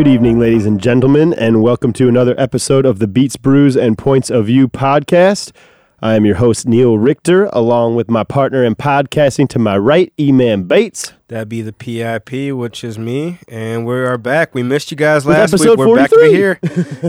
[0.00, 3.98] Good evening, ladies and gentlemen, and welcome to another episode of the Beats, Brews, and
[3.98, 5.52] Points of View podcast.
[6.00, 10.10] I am your host, Neil Richter, along with my partner in podcasting to my right,
[10.18, 11.12] E Man Bates.
[11.30, 14.52] That'd be the PIP, which is me, and we are back.
[14.52, 15.78] We missed you guys last week.
[15.78, 16.28] We're back to 43.
[16.28, 16.58] be here.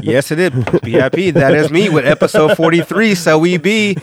[0.03, 1.33] yes, it is PIP.
[1.33, 3.15] That is me with episode forty-three.
[3.15, 3.97] So we be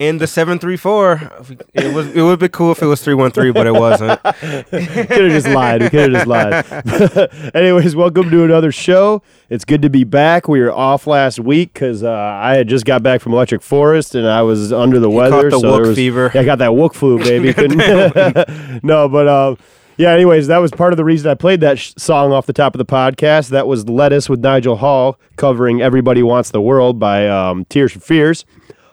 [0.00, 1.30] in the seven three four.
[1.74, 4.18] It was it would be cool if it was three one three, but it wasn't.
[4.72, 5.82] We could have just lied.
[5.82, 7.50] We could have just lied.
[7.54, 9.22] Anyways, welcome to another show.
[9.54, 10.48] It's good to be back.
[10.48, 14.16] We were off last week because uh, I had just got back from Electric Forest
[14.16, 15.48] and I was under the weather.
[15.48, 16.32] caught the so wook was- fever.
[16.34, 17.52] Yeah, I got that wook flu, baby.
[18.82, 19.54] No, but uh,
[19.96, 20.10] yeah.
[20.10, 22.74] Anyways, that was part of the reason I played that sh- song off the top
[22.74, 23.50] of the podcast.
[23.50, 28.00] That was "Lettuce" with Nigel Hall covering "Everybody Wants the World" by um, Tears for
[28.00, 28.44] Fears,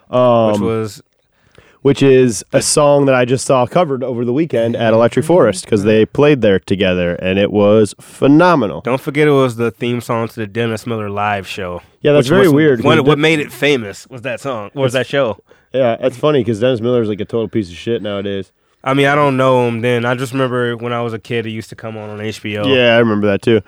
[0.10, 1.02] Which was
[1.81, 5.66] which is a song that I just saw covered over the weekend at Electric Forest
[5.66, 8.81] because they played there together and it was phenomenal.
[8.81, 11.81] don't forget it was the theme song to the Dennis Miller live show.
[12.02, 14.72] Yeah, that's very was weird, One, what made it famous was that song.
[14.74, 15.44] Was that show?
[15.74, 18.51] Yeah, that's funny because Dennis Miller is like a total piece of shit nowadays.
[18.83, 20.06] I mean, I don't know him then.
[20.06, 22.66] I just remember when I was a kid, it used to come on on HBO.
[22.66, 23.62] Yeah, I remember that too.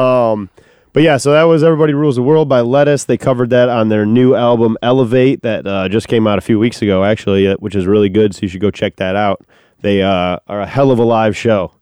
[0.00, 0.48] Um,
[0.92, 3.04] but yeah, so that was "Everybody Rules the World" by Lettuce.
[3.04, 6.58] They covered that on their new album "Elevate" that uh, just came out a few
[6.58, 8.34] weeks ago, actually, uh, which is really good.
[8.34, 9.44] So you should go check that out.
[9.80, 11.72] They uh, are a hell of a live show.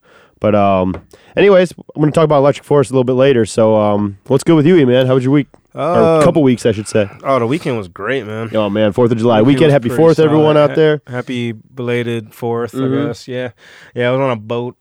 [0.40, 0.94] But um,
[1.36, 3.44] anyways, I'm going to talk about Electric Forest a little bit later.
[3.44, 5.06] So um, let's go with you, man.
[5.06, 5.48] How was your week?
[5.74, 7.10] or Uh, a couple weeks, I should say.
[7.24, 8.54] Oh, the weekend was great, man.
[8.54, 9.72] Oh man, Fourth of July Weekend weekend.
[9.72, 10.28] Happy Fourth, solid.
[10.30, 11.02] everyone out Ha- there.
[11.08, 13.04] Happy belated 4th Mhm.
[13.04, 13.26] I guess.
[13.28, 13.50] Yeah,
[13.94, 14.08] yeah.
[14.08, 14.76] I was on a boat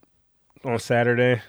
[0.63, 1.41] on Saturday.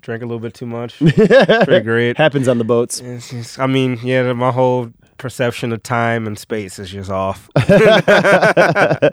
[0.00, 0.98] Drank a little bit too much.
[0.98, 2.16] Pretty great.
[2.16, 3.00] Happens on the boats.
[3.00, 7.48] Just- I mean, yeah, my whole perception of time and space is just off.
[7.56, 9.10] I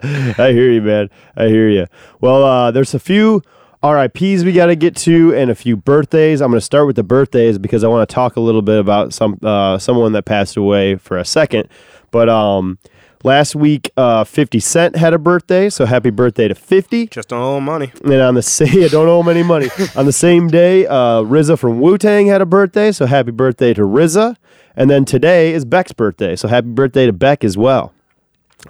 [0.52, 1.10] hear you, man.
[1.36, 1.86] I hear you.
[2.20, 3.42] Well, uh, there's a few
[3.82, 6.40] RIPS we got to get to, and a few birthdays.
[6.40, 8.78] I'm going to start with the birthdays because I want to talk a little bit
[8.78, 11.68] about some uh, someone that passed away for a second.
[12.10, 12.78] But um,
[13.26, 17.08] last week, uh, 50 Cent had a birthday, so happy birthday to 50.
[17.08, 17.90] just don't owe him money.
[18.04, 19.68] And on the same, I don't owe him any money.
[19.96, 23.74] on the same day, uh, RZA from Wu Tang had a birthday, so happy birthday
[23.74, 24.36] to RZA.
[24.76, 27.92] And then today is Beck's birthday, so happy birthday to Beck as well.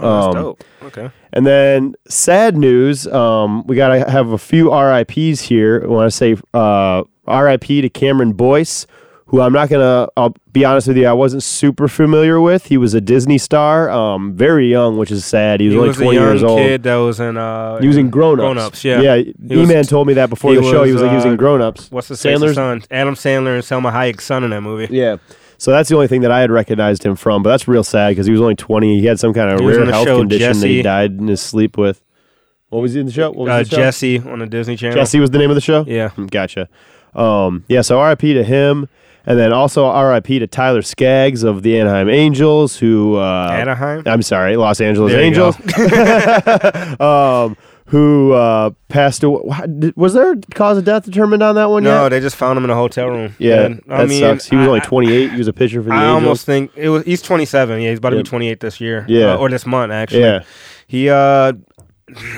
[0.01, 0.65] Oh, that's Um, dope.
[0.85, 1.11] Okay.
[1.33, 5.83] And then sad news, um, we got to have a few RIPs here.
[5.85, 8.87] I want to say uh, RIP to Cameron Boyce,
[9.27, 12.67] who I'm not to, I'll be honest with you, I wasn't super familiar with.
[12.67, 15.59] He was a Disney star, um, very young, which is sad.
[15.61, 16.59] He was He only was 20 a young years old.
[16.61, 18.45] kid that was in uh He was in Grown Ups.
[18.45, 19.01] Grown Ups, yeah.
[19.01, 20.85] Yeah, He E-Man told me that before he the show.
[20.85, 21.91] he was like, he was in uh, Grown Ups.
[21.91, 22.83] What's the Sandler's son?
[22.91, 24.95] Adam Sandler and Salma Hayek's son in that movie.
[24.95, 25.17] Yeah.
[25.59, 28.11] So that's the only thing that I had recognized him from, but that's real sad
[28.11, 29.01] because he was only 20.
[29.01, 31.77] He had some kind of He rare health condition that he died in his sleep
[31.79, 32.03] with.
[32.69, 33.29] What was he in the show?
[33.31, 33.77] What was Uh, the show?
[33.77, 34.97] Jessie on the Disney Channel.
[34.99, 35.85] Jessie was the name of the show?
[35.89, 36.11] Yeah.
[36.31, 36.69] Gotcha.
[37.15, 38.89] Um, yeah, so RIP to him.
[39.29, 43.17] And then also RIP to Tyler Skaggs of the Anaheim Angels, who.
[43.17, 44.05] Uh, Anaheim.
[44.07, 45.57] I'm sorry, Los Angeles There you Angels.
[47.01, 47.57] um,
[47.87, 49.93] who uh, passed away.
[49.95, 52.09] Was there a cause of death determined on that one No, yet?
[52.09, 53.35] they just found him in a hotel room.
[53.39, 54.47] Yeah, And, I that sucks.
[54.47, 55.31] He was I- only I- 28.
[55.33, 56.23] He was a pitcher for the I Angels.
[56.23, 57.05] almost think it was.
[57.05, 57.81] He's 27.
[57.81, 59.05] Yeah, he's about to be 28 this year.
[59.09, 59.35] Yeah.
[59.35, 60.21] uh, or this month actually.
[60.23, 60.45] yeah.
[60.89, 61.09] He.
[61.11, 61.53] uh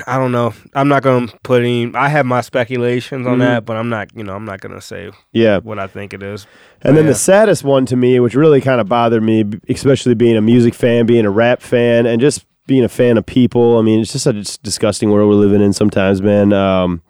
[0.07, 0.53] I don't know.
[0.73, 1.91] I'm not gonna put any.
[1.93, 3.41] I have my speculations on Mhm.
[3.41, 4.07] that, but I'm not.
[4.15, 5.59] You know, I'm not gonna say Yeah.
[5.59, 6.47] what I think it is.
[6.81, 7.11] And then Yeah.
[7.11, 10.73] the saddest one to me, which really kind of bothered me, especially being a music
[10.73, 13.77] fan, being a rap fan, and just being a fan of people.
[13.77, 14.33] I mean, it's just a
[14.63, 16.51] disgusting world we're living in sometimes, man.
[16.51, 17.01] Um,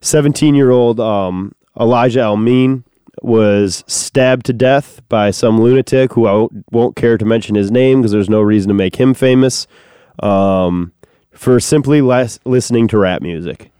[0.00, 2.84] 17 year old um, Elijah Al-Amin
[3.20, 7.70] was stabbed to death by some lunatic who I won't- won't care to mention his
[7.70, 9.66] name because there's no reason to make him famous
[10.22, 10.92] um,
[11.38, 13.70] for simply les- listening to rap music.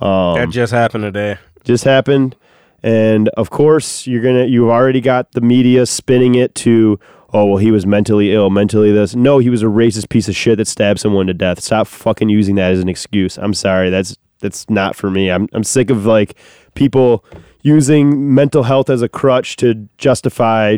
[0.00, 1.38] Um, that just happened today.
[1.64, 2.36] just happened
[2.82, 6.98] and of course you're gonna you've already got the media spinning it to
[7.32, 10.36] oh well he was mentally ill mentally this no he was a racist piece of
[10.36, 13.88] shit that stabbed someone to death stop fucking using that as an excuse i'm sorry
[13.88, 16.36] that's that's not for me i'm, I'm sick of like
[16.74, 17.24] people
[17.62, 20.76] using mental health as a crutch to justify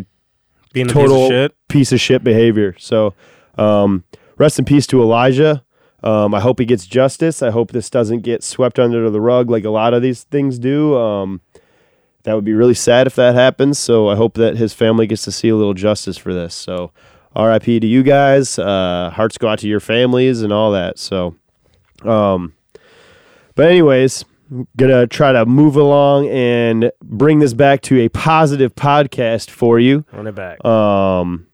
[0.72, 1.68] Being a total piece of shit.
[1.68, 2.76] piece of shit behavior.
[2.78, 3.14] So,
[3.58, 4.04] um,
[4.38, 5.64] rest in peace to Elijah.
[6.06, 7.42] Um, I hope he gets justice.
[7.42, 10.56] I hope this doesn't get swept under the rug like a lot of these things
[10.56, 10.96] do.
[10.96, 11.40] Um,
[12.22, 13.78] that would be really sad if that happens.
[13.78, 16.54] So I hope that his family gets to see a little justice for this.
[16.54, 16.92] So,
[17.36, 18.56] RIP to you guys.
[18.56, 20.98] Uh, hearts go out to your families and all that.
[20.98, 21.34] So,
[22.04, 22.54] um,
[23.56, 24.24] but anyways,
[24.76, 30.04] gonna try to move along and bring this back to a positive podcast for you.
[30.12, 30.64] On it back.
[30.64, 31.46] Um,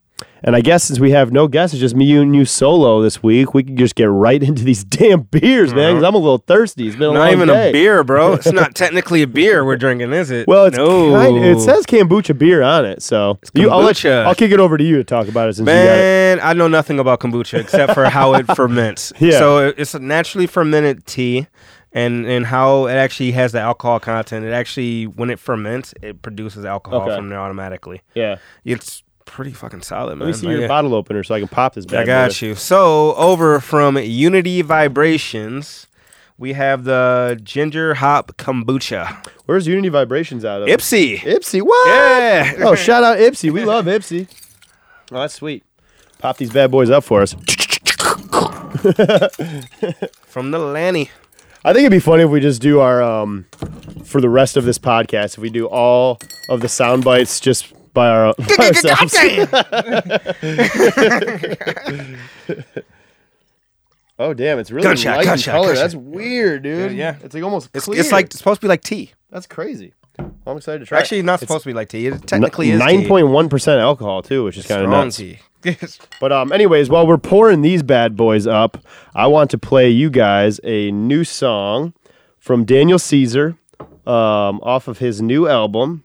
[0.45, 3.23] And I guess since we have no guests, it's just me and you solo this
[3.23, 3.55] week.
[3.55, 5.93] We can just get right into these damn beers, man.
[5.95, 6.09] Because uh-huh.
[6.09, 6.87] I'm a little thirsty.
[6.89, 7.71] It's been a Not long even day.
[7.71, 8.33] a beer, bro.
[8.43, 10.49] It's not technically a beer we're drinking, is it?
[10.49, 11.13] Well, it's no.
[11.13, 14.25] kind it says kombucha beer on it, so you, I'll let you, kombucha.
[14.27, 15.87] I'll kick it over to you to talk about it since you got it.
[15.87, 19.13] Man, I know nothing about kombucha except for how it ferments.
[19.21, 19.39] Yeah.
[19.39, 21.47] So it- it's a naturally fermented tea,
[21.93, 24.45] and and how it actually has the alcohol content.
[24.45, 27.15] It actually, when it ferments, it produces alcohol Okay.
[27.17, 28.03] from there automatically.
[28.15, 29.03] Yeah, It's
[29.33, 30.29] pretty fucking solid, man.
[30.29, 31.87] let me see Like, your bottle opener so I can pop this.
[31.87, 32.47] Bad I got boy.
[32.47, 32.55] you.
[32.55, 35.87] So over from Unity Vibrations,
[36.39, 39.27] we have the ginger hop kombucha.
[39.47, 40.69] Where's Unity Vibrations out of?
[40.69, 41.19] Ypsi.
[41.19, 41.89] Ypsi, what?
[41.89, 42.55] Yeah.
[42.61, 43.51] Oh, shout out Ypsi.
[43.53, 44.29] We love Ypsi.
[45.11, 45.65] Oh, that's sweet.
[46.19, 47.33] Pop these bad boys up for us.
[50.27, 51.11] From the Lanny.
[51.65, 53.47] I think it'd be funny if we just do our um
[54.05, 55.35] for the rest of this podcast.
[55.35, 59.15] If we do all of the sound bites just by our by ourselves.
[64.19, 64.59] oh damn!
[64.59, 65.67] It's really Gunshot, light gunshot, in color.
[65.75, 65.83] gunshot.
[65.83, 66.93] That's weird, dude.
[66.93, 67.25] Yeah, yeah.
[67.25, 68.01] it's like almost It's, clear.
[68.01, 69.13] it's like it's supposed to be like tea.
[69.31, 69.95] that's crazy.
[70.47, 70.99] I'm excited to try.
[70.99, 72.09] Actually, not supposed to be like tea.
[72.09, 73.09] It technically is nine tea.
[73.09, 75.17] point one percent alcohol too, which is kind of Strong nuts.
[75.17, 75.39] tea.
[76.21, 78.79] But um, anyways, while we're pouring these bad boys up,
[79.15, 81.95] I want to play you guys a new song
[82.37, 83.57] from Daniel Caesar
[84.05, 86.03] um, off of his new album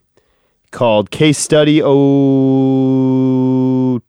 [0.77, 1.89] called Case Study 02,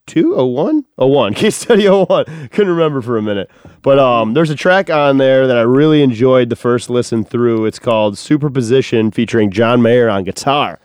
[0.07, 0.85] 01?
[0.97, 1.35] 01.
[1.41, 2.27] Case Study 01.
[2.53, 3.51] Couldn't remember for a minute.
[3.81, 7.65] But um, there's a track on there that I really enjoyed the first listen through.
[7.65, 10.79] It's called Superposition featuring John Mayer on guitar.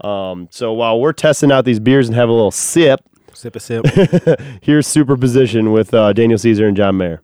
[0.00, 3.00] Um, so while we're testing out these beers and have a little sip,
[3.34, 3.84] sip a sip.
[4.62, 7.20] Here's Superposition with uh, Daniel Caesar and John Mayer.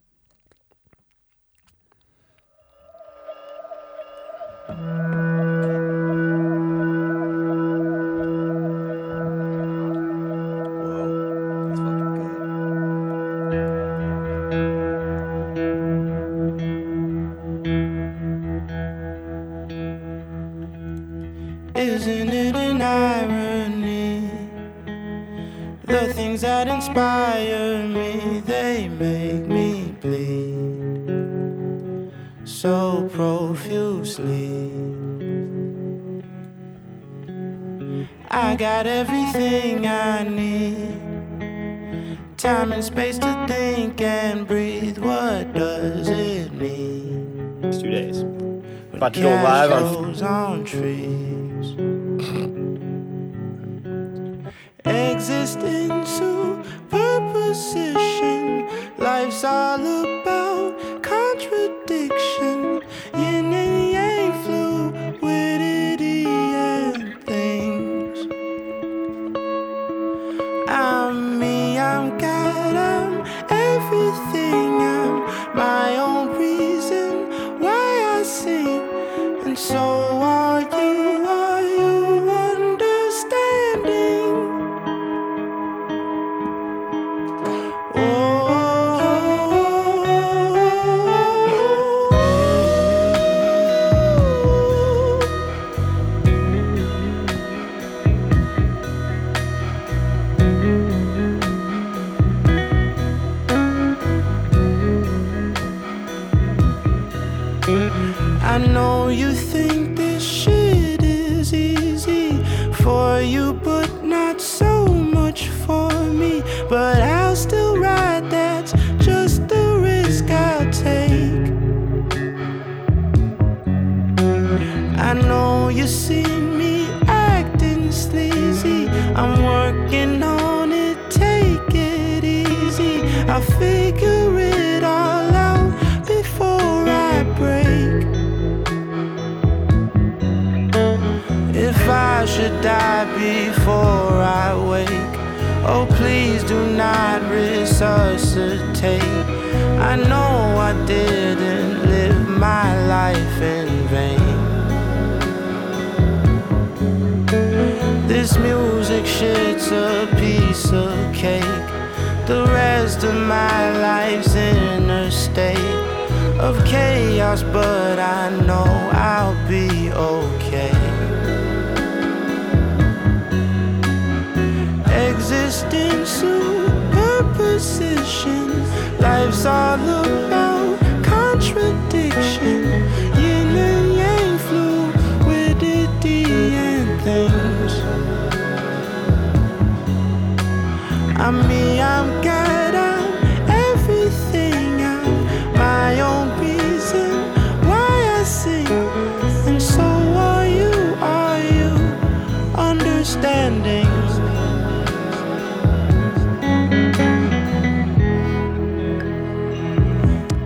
[39.34, 40.98] Everything I need.
[42.36, 44.98] Time and space to think and breathe.
[44.98, 47.58] What does it mean?
[47.62, 48.22] It's two days.
[48.24, 48.62] when
[48.94, 49.72] About to go live
[50.22, 51.76] on- trees.
[54.84, 58.68] Existing superposition.
[58.98, 59.80] Life's all
[60.20, 62.71] about contradiction.
[79.62, 80.21] So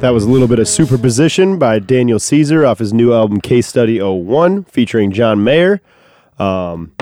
[0.00, 3.66] That was a little bit of superposition by Daniel Caesar off his new album Case
[3.66, 5.80] Study 01 featuring John Mayer.
[6.38, 6.92] Um,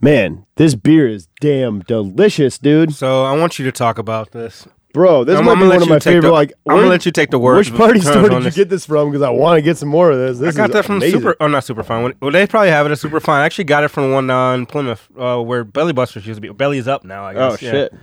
[0.00, 2.94] man, this beer is damn delicious, dude.
[2.94, 4.66] So I want you to talk about this.
[4.92, 6.22] Bro, this I'm- might I'm be one of my favorite.
[6.22, 8.56] the- like, I'm gonna let you take the word Which party store did you this.
[8.56, 9.10] get this from?
[9.10, 10.38] Because I want to get some more of this.
[10.38, 11.20] This I got is that from amazing.
[11.20, 11.36] Super.
[11.40, 12.12] Oh, not Superfine.
[12.20, 13.40] Well, they probably have it at Superfine.
[13.40, 16.40] I actually got it from one uh, in Plymouth, uh, where Belly Busters used to
[16.42, 16.50] be.
[16.52, 17.24] Belly's up now.
[17.24, 17.62] I Oh guess.
[17.62, 17.70] Yeah.
[17.70, 17.92] shit!
[17.92, 17.98] Yeah.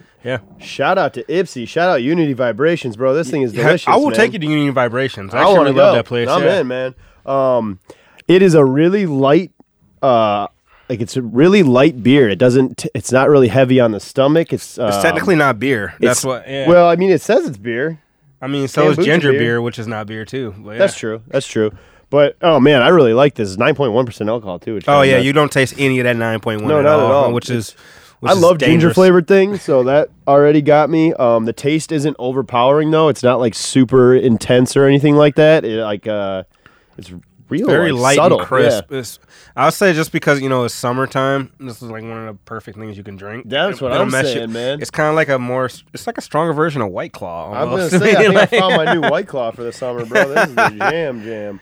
[0.59, 1.67] Shout out to Ypsi.
[1.67, 3.13] Shout out Unity Vibrations, bro.
[3.13, 3.87] This thing is delicious.
[3.87, 4.15] I will man.
[4.15, 5.33] take you to Unity Vibrations.
[5.33, 5.95] I I actually want to love go.
[5.95, 6.27] that place.
[6.27, 6.59] I'm yeah.
[6.59, 6.95] in, man.
[7.25, 7.79] Um,
[8.27, 9.51] it is a really light,
[10.01, 10.47] uh,
[10.89, 12.29] like it's a really light beer.
[12.29, 12.85] It doesn't.
[12.93, 14.51] It's not really heavy on the stomach.
[14.51, 15.95] It's, It's um, technically not beer.
[15.99, 16.47] That's what.
[16.47, 16.67] Yeah.
[16.67, 18.01] Well, I mean, it says it's beer.
[18.41, 19.39] I mean, so is ginger beer.
[19.39, 19.61] beer.
[19.61, 20.55] which is not beer too.
[20.63, 20.77] Yeah.
[20.77, 21.21] That's true.
[21.27, 21.71] That's true.
[22.09, 23.55] But oh man, I really like this.
[23.57, 24.75] Nine point one percent alcohol too.
[24.75, 25.25] which Oh yeah, nuts.
[25.25, 26.69] you don't taste any of that nine point one.
[26.69, 27.33] No, at not at all.
[27.33, 27.75] Which is.
[28.23, 31.13] I love ginger flavored things, so that already got me.
[31.13, 33.07] Um, the taste isn't overpowering though.
[33.07, 35.63] It's not like super intense or anything like that.
[35.65, 36.43] It like uh,
[36.97, 37.13] it's
[37.47, 38.39] real Very like, light subtle.
[38.39, 38.91] and crisp.
[38.91, 39.03] Yeah.
[39.55, 42.77] I'll say just because you know it's summertime, this is like one of the perfect
[42.77, 43.47] things you can drink.
[43.47, 44.81] That's It- what I'm saying, man.
[44.81, 45.65] It's kind of like a more.
[45.93, 47.53] It's like a stronger version of White Claw.
[47.53, 50.27] I'm gonna say, I I found my new White Claw for the summer, bro.
[50.27, 51.59] This is the jam, jam.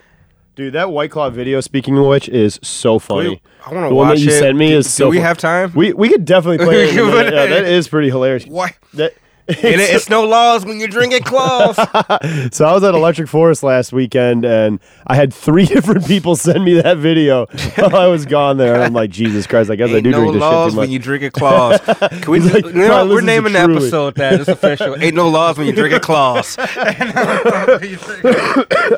[0.58, 3.30] Dude, that White Claw video, speaking of which, is so funny.
[3.30, 4.40] We- I want to The one watch that you it.
[4.40, 5.72] sent me do, is do so we fu- have time?
[5.76, 6.90] We we could definitely play it.
[6.90, 7.26] In a You minute.
[7.26, 8.46] would- Yeah, that is pretty hilarious.
[8.48, 8.74] What?
[8.96, 9.14] That,
[9.63, 11.75] it- it's no laws when you're drinking claws.
[12.54, 16.63] so I was at Electric Forest last weekend, and I had three different people send
[16.66, 18.74] me that video while I was gone there.
[18.75, 19.70] And I'm like, Jesus Christ!
[19.72, 20.84] I guess I do no drink this shit laws too much.
[20.84, 21.80] when you drinking claws.
[21.82, 22.39] Can we?
[22.39, 24.34] Like, you know, "Probably we're naming the episode that.
[24.39, 25.01] It's official.
[25.01, 26.56] Ain't no laws when you drink drinking claws.
[26.60, 27.77] I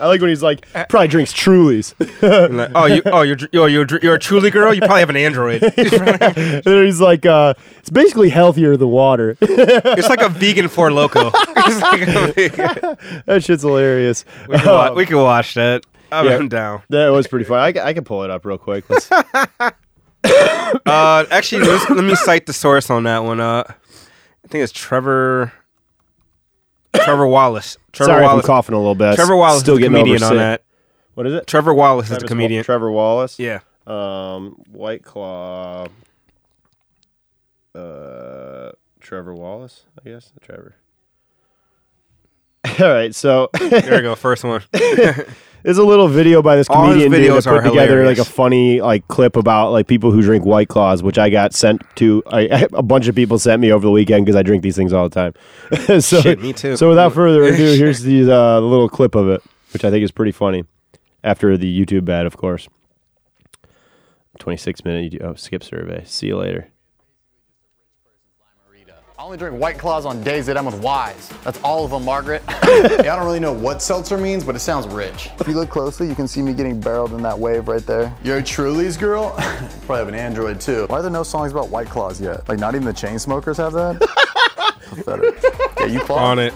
[0.07, 1.93] like when he's like, probably drinks Trulies.
[2.21, 4.73] Like, oh, you, oh, you're, oh, you're, you're a truly girl.
[4.73, 5.63] You probably have an Android.
[5.63, 9.37] and he's like, uh, it's basically healthier than water.
[9.41, 11.31] It's like a vegan Four Loco.
[11.33, 14.25] It's like a vegan- that shit's hilarious.
[14.47, 15.83] we, can wa- we can watch that.
[16.11, 16.47] I'm Yeah.
[16.47, 16.81] down.
[16.89, 17.59] That was pretty fun.
[17.59, 18.89] I, ca- I can pull it up real quick.
[18.89, 19.09] Let's,
[20.85, 23.39] Uh, actually, let's, let me cite the source on that one.
[23.39, 25.51] Uh, I think it's Trevor.
[26.93, 27.77] Trevor Wallace.
[27.91, 28.45] Trevor sorry if I'm Wallace.
[28.45, 29.15] coughing a little bit.
[29.15, 30.37] Trevor Wallace Still is a getting comedian over on sick.
[30.37, 30.63] that.
[31.15, 31.47] What is it?
[31.47, 32.63] Trevor Wallace is Travis the Wa- comedian.
[32.63, 33.39] Trevor Wallace.
[33.39, 33.59] yeah.
[33.87, 35.87] Um, White Claw.
[37.75, 37.79] Uh,
[39.09, 40.31] Trevor Wallace, I guess.
[40.39, 40.75] Trevor.
[42.79, 44.13] All right, so There we go.
[44.13, 44.61] First one.
[44.71, 48.01] there's a little video by this All his comedian dude videos that put are together
[48.01, 48.19] hilarious.
[48.19, 51.55] like a funny like clip about like people who drink White Claws, which I got
[51.55, 52.21] sent to.
[52.27, 54.93] I, a bunch of people sent me over the weekend because I drink these things
[54.93, 55.33] all the time.
[56.01, 56.77] so, Shit, me too.
[56.77, 59.41] So without further ado, here's the uh, little clip of it,
[59.73, 60.65] which I think is pretty funny.
[61.23, 62.67] After the YouTube ad, of course.
[64.37, 66.03] 26 minute YouTube, oh, skip survey.
[66.05, 66.69] See you later.
[69.19, 71.29] I only drink White Claws on days that I'm with Wise.
[71.43, 72.41] That's all of them, Margaret.
[72.69, 75.29] Yeah, I don't really know what seltzer means, but it sounds rich.
[75.39, 78.15] if you look closely, you can see me getting barreled in that wave right there.
[78.23, 79.31] You're a Truly's girl?
[79.81, 80.85] Probably have an Android too.
[80.87, 82.47] Why are there no songs about White Claws yet?
[82.47, 83.99] Like, not even the Chainsmokers have that?
[84.83, 85.43] Pathetic.
[85.79, 86.17] Yeah, you claw.
[86.17, 86.53] on it.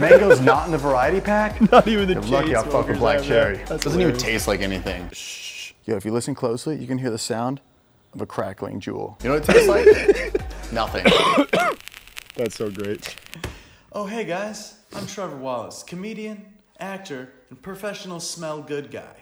[0.00, 1.60] Mango's not in the variety pack?
[1.72, 3.58] Not even the You're lucky I fuck with black cherry.
[3.66, 5.08] That's Doesn't even taste like anything.
[5.86, 7.60] Yeah, if you listen closely, you can hear the sound
[8.12, 9.22] of a crackling Juul.
[9.22, 10.46] You know what it tastes like?
[10.72, 11.04] Nothing.
[12.36, 13.16] That's so great.
[13.92, 16.46] Oh, hey guys, I'm Trevor Wallace, comedian,
[16.78, 19.16] actor, and professional smell good guy.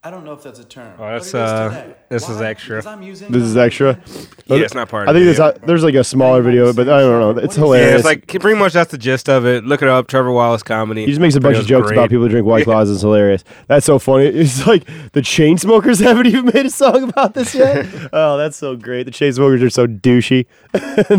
[0.00, 0.94] I don't know if that's a term.
[0.96, 1.96] Oh, that's, but it is uh, today.
[2.08, 2.86] this is extra.
[2.88, 4.00] I'm using This is extra.
[4.46, 5.64] Yeah, it's not part I of think the there's video.
[5.64, 7.42] a, there's like a smaller video, but I don't know.
[7.42, 7.90] It's hilarious.
[7.90, 9.64] Yeah, it's like pretty much that's the gist of it.
[9.64, 11.00] Look it up, Trevor Wallace comedy.
[11.00, 12.88] He just makes a bunch of Video's jokes about people who drink White Claws.
[12.92, 13.42] It's hilarious.
[13.66, 14.26] That's so funny.
[14.38, 17.84] It's like the Chainsmokers haven't even made a song about this yet.
[18.12, 19.02] oh, that's so great.
[19.02, 20.46] The Chainsmokers are so douchey.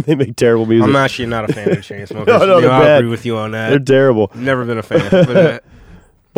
[0.06, 0.88] they make terrible music.
[0.88, 2.28] I'm actually not a fan of the Chainsmokers.
[2.28, 3.72] No, no, You know, I'll agree with you on that.
[3.72, 4.32] They're terrible.
[4.36, 5.10] Never been a fan.
[5.12, 5.60] But, uh,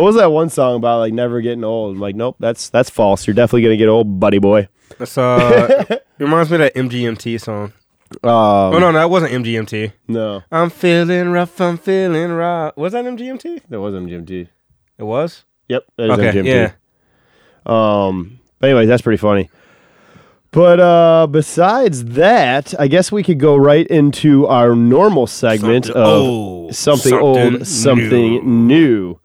[0.02, 0.98] What was that one song about?
[0.98, 1.96] Like never getting old.
[1.96, 3.28] I'm like, nope, that's that's false.
[3.28, 4.68] You're definitely gonna get old, buddy boy.
[5.00, 7.72] it's, uh, it reminds me of that MGMT song.
[8.24, 9.94] Um, Oh no, no, that wasn't MGMT.
[10.08, 11.62] no, I'm feeling rough.
[11.62, 12.72] I'm feeling raw.
[12.76, 13.62] Was that MGMT?
[13.70, 14.48] that wasn't MGMT.
[14.98, 15.46] It was.
[15.70, 16.46] Yep, that is Okay, MGMT.
[16.48, 16.72] yeah.
[17.68, 19.52] Um, but anyways, that's pretty funny.
[20.50, 26.02] But uh, besides that, I guess we could go right into our normal segment Something
[26.02, 27.20] of old, something, something
[27.54, 29.20] old, something new.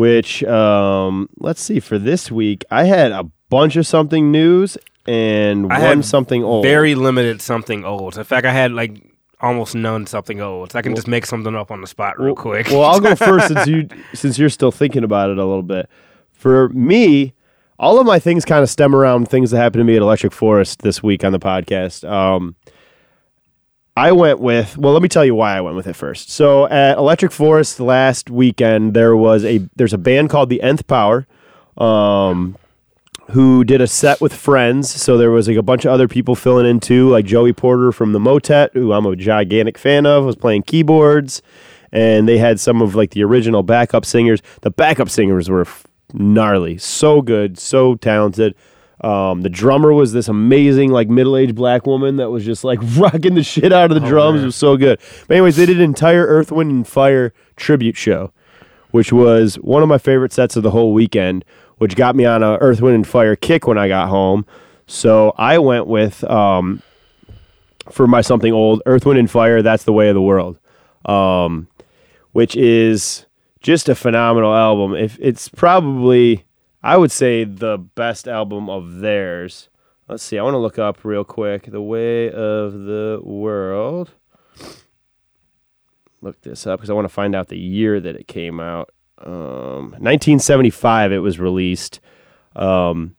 [0.00, 5.70] Which um, let's see for this week, I had a bunch of something news and
[5.70, 6.64] I one something old.
[6.64, 8.16] Very limited something old.
[8.16, 9.02] In fact, I had like
[9.42, 10.72] almost none something old.
[10.72, 12.68] So I can just make something up on the spot real quick.
[12.68, 15.90] Well, I'll go first since you since you're still thinking about it a little bit.
[16.32, 17.34] For me,
[17.78, 20.32] all of my things kind of stem around things that happened to me at Electric
[20.32, 22.10] Forest this week on the podcast.
[22.10, 22.56] Um,
[24.00, 26.30] I went with well, let me tell you why I went with it first.
[26.30, 30.86] So at Electric Forest last weekend, there was a there's a band called the Nth
[30.86, 31.26] Power.
[31.76, 32.56] Um,
[33.32, 34.90] who did a set with friends.
[34.90, 37.92] So there was like a bunch of other people filling in too, like Joey Porter
[37.92, 41.40] from the Motet, who I'm a gigantic fan of, was playing keyboards,
[41.92, 44.42] and they had some of like the original backup singers.
[44.62, 45.66] The backup singers were
[46.12, 48.56] gnarly, so good, so talented.
[49.02, 53.34] Um, the drummer was this amazing, like middle-aged black woman that was just like rocking
[53.34, 54.42] the shit out of the drums.
[54.42, 55.00] It was so good.
[55.26, 58.32] But anyways, they did an entire Earth, Wind, and Fire tribute show
[58.90, 61.44] which was one of my favorite sets of the whole weekend,
[61.78, 64.44] which got me on a Earth, Wind, and Fire kick when I got home.
[64.86, 66.82] So I went with um,
[67.90, 69.62] for my something old, Earth, Wind, and Fire.
[69.62, 70.58] That's the way of the world,
[71.04, 71.68] um,
[72.32, 73.26] which is
[73.60, 74.94] just a phenomenal album.
[74.94, 76.44] If it's probably,
[76.82, 79.68] I would say, the best album of theirs.
[80.08, 80.38] Let's see.
[80.38, 81.70] I want to look up real quick.
[81.70, 84.10] The Way of the World
[86.22, 88.90] look this up because I want to find out the year that it came out.
[89.18, 92.00] Um, 1975, it was released.
[92.56, 93.16] Um,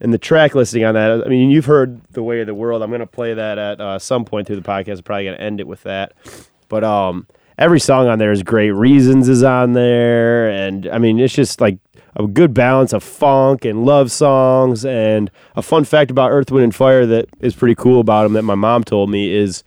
[0.00, 2.82] and the track listing on that, I mean, you've heard The Way of the World.
[2.82, 4.98] I'm going to play that at uh, some point through the podcast.
[4.98, 6.12] I'm probably going to end it with that.
[6.68, 7.26] But um,
[7.58, 8.70] every song on there is great.
[8.70, 10.50] Reasons is on there.
[10.50, 11.78] And I mean, it's just like
[12.16, 14.84] a good balance of funk and love songs.
[14.84, 18.34] And a fun fact about Earth, Wind, and Fire that is pretty cool about them
[18.34, 19.64] that my mom told me is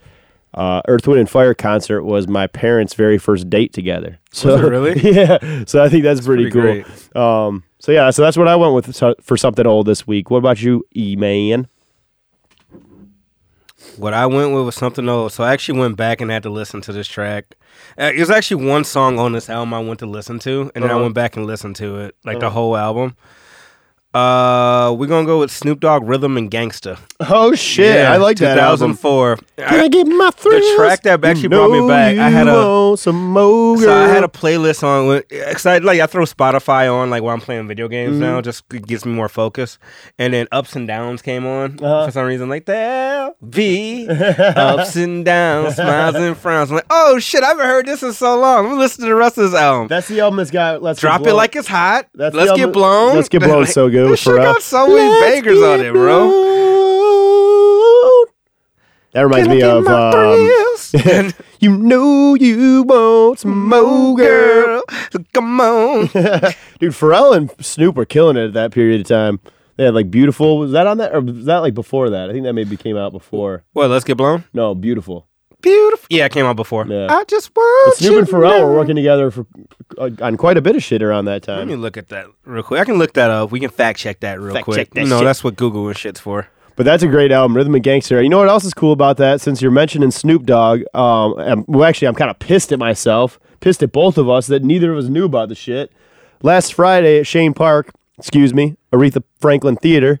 [0.54, 4.18] uh, Earth, Wind, and Fire concert was my parents' very first date together.
[4.32, 4.98] So really?
[5.00, 5.64] yeah.
[5.66, 6.84] So I think that's, pretty, pretty
[7.14, 7.22] cool.
[7.22, 10.30] Um, so yeah, so that's what I went with for something old this week.
[10.30, 11.68] What about you, E Man?
[13.96, 15.32] What I went with was something old.
[15.32, 17.56] So I actually went back and had to listen to this track.
[17.98, 20.84] Uh, it was actually one song on this album I went to listen to, and
[20.84, 21.02] then I Uh-huh.
[21.02, 23.16] went back and listened to it, like the whole album.
[24.22, 26.98] Uh, we're gonna go with Snoop Dogg, Rhythm and Gangsta.
[27.20, 28.92] Oh shit, I like that album.
[28.96, 29.36] 2004.
[29.58, 30.62] Can I I- get my thrills?
[30.62, 33.32] The track that actually You brought me know back, I had you a- want some
[33.32, 34.24] more so I had girl.
[34.24, 37.68] a playlist on, when- cause I like I throw Spotify on like while I'm playing
[37.68, 38.20] video games Mm-hmm.
[38.20, 39.78] now, just it gives me more focus.
[40.18, 42.06] And then Ups and Downs came on Uh-huh.
[42.06, 46.70] for some reason, like there'll be ups and downs, smiles and frowns.
[46.70, 48.64] I'm like, oh shit, I haven't heard this in so long.
[48.66, 49.88] Let me listen to the rest of this album.
[49.88, 51.36] That's the album that's got Let's Get Drop it Blown.
[51.36, 52.06] like it's hot.
[52.14, 53.14] That's Let's the get blown.
[53.16, 54.42] Let's Get Blown so good with This Pharrell.
[54.54, 56.44] got so many Let's bangers on it, bro.
[59.12, 64.82] That reminds me of um, you know you want some more girl.
[64.86, 66.00] girl, come on.
[66.78, 69.40] Dude, Pharrell and Snoop were killing it at that period of time.
[69.76, 70.58] They had like beautiful.
[70.58, 72.28] Was that on that or was that like before that?
[72.28, 73.64] I think that maybe came out before.
[73.72, 73.88] What?
[73.90, 74.44] Let's get blown.
[74.52, 75.26] No, beautiful.
[75.60, 76.06] Beautiful.
[76.10, 76.86] Yeah, it came out before.
[76.86, 77.06] Yeah.
[77.10, 79.44] I just want Snoop you and Pharrell to were working together for
[79.98, 81.58] uh, on quite a bit of shit around that time.
[81.58, 82.80] Let me look at that real quick.
[82.80, 83.50] I can look that up.
[83.50, 84.76] We can fact check that real Fact quick.
[84.76, 85.24] check that no, shit.
[85.24, 86.48] that's what Google and shit's for.
[86.76, 88.22] But that's a great album, Rhythm and Gangster.
[88.22, 89.40] You know what else is cool about that?
[89.40, 93.40] Since you're mentioning Snoop Dogg, um, I'm- well, actually, I'm kind of pissed at myself,
[93.58, 95.90] pissed at both of us that neither of us knew about the shit.
[96.40, 100.20] Last Friday at Chene Park, excuse me, Aretha Franklin Theater,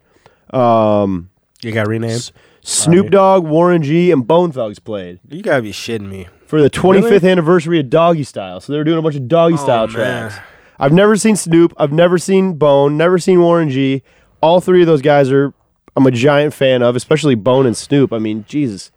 [0.52, 1.30] um,
[1.62, 2.32] You got renamed?
[2.62, 6.28] Snoop Dogg, Warren G, and Bone Thugs played You gotta be shitting me.
[6.46, 8.60] for the 25th anniversary of Doggy Style.
[8.60, 10.30] So they were doing a bunch of Doggy oh, Style Oh, man.
[10.30, 10.38] tracks.
[10.78, 11.72] I've never seen Snoop.
[11.76, 12.96] I've never seen Bone.
[12.96, 14.02] Never seen Warren G.
[14.40, 15.52] All three of those guys are
[15.96, 18.12] I'm a giant fan of, especially Bone and Snoop.
[18.12, 18.92] I mean, Jesus.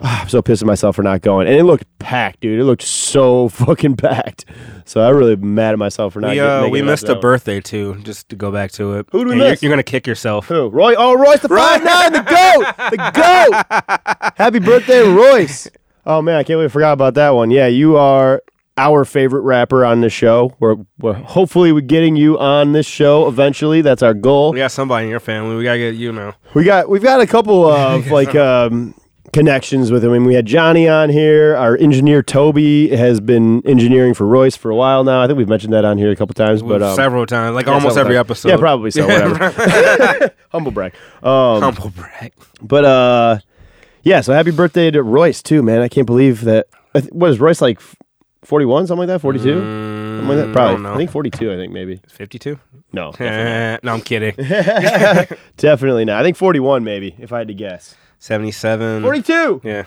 [0.02, 1.46] I'm so pissed at myself for not going.
[1.46, 2.58] And it looked packed, dude.
[2.60, 4.44] It looked so fucking packed.
[4.84, 7.60] So I'm really mad at myself for not We getting uh, we missed a birthday
[7.60, 7.96] too.
[8.02, 9.06] Just to go back to it.
[9.12, 9.62] Who do we And you're- miss?
[9.62, 10.46] You're, gonna kick yourself.
[10.48, 10.68] Who?
[10.68, 10.94] Roy?
[10.96, 14.32] Oh, Royce the five nine, the goat, the goat.
[14.36, 15.68] Happy birthday, Royce.
[16.06, 17.50] Oh man, I can't believe I forgot about that one.
[17.50, 18.42] Yeah, you are
[18.78, 20.56] our favorite rapper on the show.
[20.58, 23.82] We're we're hopefully we're getting you on this show eventually.
[23.82, 24.52] That's our goal.
[24.52, 25.54] We got somebody in your family.
[25.56, 26.34] We gotta get you now.
[26.54, 28.94] We got we've got a couple of like um,
[29.32, 30.10] connections with him.
[30.10, 31.56] I mean, we had Johnny on here.
[31.56, 35.22] Our engineer Toby has been engineering for Royce for a while now.
[35.22, 37.66] I think we've mentioned that on here a couple times, but um, several times, like
[37.66, 38.26] yeah, almost every times.
[38.26, 38.48] episode.
[38.48, 39.06] Yeah, probably so.
[39.06, 40.34] Whatever.
[40.50, 40.94] Humble brag.
[41.22, 42.32] Um, Humble brag.
[42.60, 43.38] but uh,
[44.02, 44.20] yeah.
[44.20, 45.80] So happy birthday to Royce too, man.
[45.80, 46.66] I can't believe that.
[46.94, 47.80] I th- what is Royce like?
[48.42, 49.20] Forty one, something like that.
[49.20, 50.46] Forty two, something like that.
[50.46, 50.74] Mm, I Probably.
[50.76, 50.94] don't know.
[50.94, 51.52] I think forty two.
[51.52, 52.00] I think maybe.
[52.08, 52.58] Fifty-two.
[52.92, 54.34] No, no, I'm kidding.
[55.58, 56.20] definitely not.
[56.20, 57.94] I think forty one, maybe if I had to guess.
[58.20, 59.02] Seventy-seven.
[59.02, 59.60] Forty two.
[59.64, 59.84] Yeah.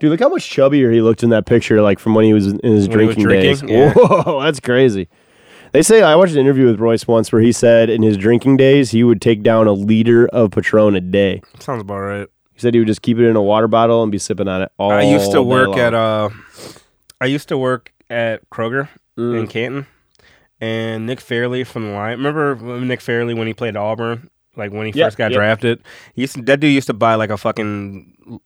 [0.00, 2.46] Dude, look how much chubbier he looked in that picture, like from when he was
[2.46, 3.66] in his When he was drinking, drinking?
[3.68, 3.70] days.
[3.70, 3.92] Yeah.
[3.94, 5.08] Whoa, that's crazy.
[5.72, 8.56] They say I watched an interview with Royce once where he said in his drinking
[8.56, 11.42] days he would take down a liter of Patron a day.
[11.58, 12.28] Sounds about right.
[12.54, 14.62] He said he would just keep it in a water bottle and be sipping on
[14.62, 14.92] it all.
[14.92, 15.78] I used to day work long.
[15.80, 16.28] at uh,
[17.20, 18.88] I used to work at Kroger
[19.18, 19.40] Mm.
[19.40, 19.86] in Canton,
[20.60, 22.18] and Nick Fairley from the line.
[22.18, 25.38] Remember Nick Fairley when he played Auburn, like when he Yeah, first got yeah.
[25.38, 25.80] drafted?
[26.14, 28.40] He used to, that dude used to buy like a fucking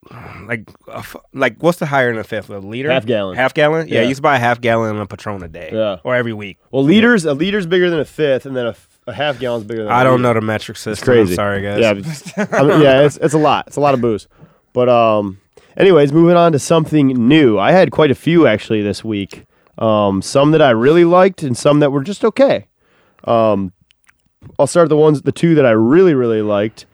[0.46, 2.50] like a, like what's the higher in a fifth?
[2.50, 3.36] A liter, Half gallon.
[3.36, 3.88] half gallon.
[3.88, 4.02] Yeah, Yeah.
[4.02, 5.96] he used to buy a half gallon of Patron a day, Yeah.
[6.04, 6.58] or every week.
[6.70, 8.72] Well, liters a liter's bigger than a fifth, and then
[9.06, 9.90] a half gallon's bigger than.
[9.92, 10.92] a I don't know the metric system.
[10.92, 11.32] It's crazy.
[11.32, 11.80] I'm sorry, guys.
[11.80, 13.66] Yeah, I mean, yeah, it's it's a lot.
[13.66, 14.28] It's a lot of booze.
[14.72, 15.40] But um,
[15.76, 17.58] anyways, moving on to something new.
[17.58, 19.44] I had quite a few actually this week.
[19.78, 22.66] Um, some that I really liked, and some that were just okay.
[23.24, 23.72] Um,
[24.58, 26.86] I'll start the ones, the two that I really really liked.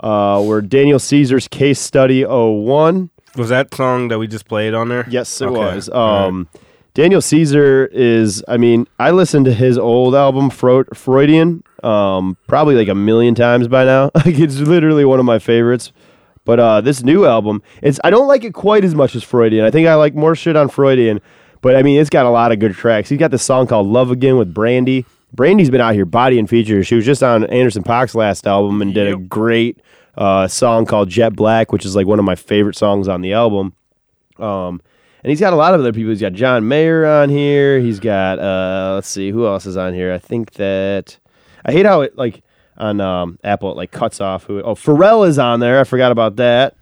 [0.00, 4.88] Uh, were Daniel Caesar's Case Study 01 Was that song that we just played on
[4.88, 5.06] there?
[5.08, 5.58] Yes, it Okay.
[5.58, 5.88] was.
[5.90, 6.48] Um,
[6.94, 8.42] Daniel Caesar is.
[8.48, 13.34] I mean, I listened to his old album Fro- Freudian um, probably like a million
[13.34, 14.10] times by now.
[14.14, 15.92] like it's literally one of my favorites.
[16.44, 19.64] But uh, this new album, it's I don't like it quite as much as Freudian.
[19.64, 21.20] I think I like more shit on Freudian.
[21.60, 23.08] But I mean, it's got a lot of good tracks.
[23.08, 25.06] He's got this song called "Love Again" with Brandy.
[25.32, 26.86] Brandy's been out here bodying features.
[26.86, 29.80] She was just on Anderson Paak's last album and did a great
[30.16, 33.32] uh, song called "Jet Black," which is like one of my favorite songs on the
[33.32, 33.74] album.
[34.38, 34.82] Um,
[35.22, 36.10] and he's got a lot of other people.
[36.10, 37.78] He's got John Mayer on here.
[37.78, 40.12] He's got uh, let's see who else is on here.
[40.12, 41.18] I think that
[41.64, 42.42] I hate how it like
[42.76, 44.60] on um, Apple it like cuts off who.
[44.62, 45.80] Oh, Pharrell is on there.
[45.80, 46.76] I forgot about that.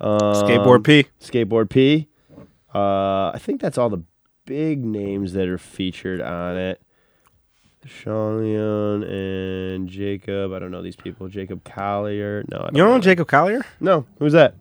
[0.00, 1.06] Um, Skateboard P.
[1.20, 2.08] Skateboard P.
[2.74, 4.02] Uh, I think that's all the
[4.46, 6.80] big names that are featured on it.
[7.86, 10.52] Sean Leon and Jacob.
[10.52, 11.28] I don't know these people.
[11.28, 12.44] Jacob Collier.
[12.50, 13.00] No, I don't You don't know know.
[13.00, 13.64] Jacob Collier?
[13.80, 14.54] No, who's that?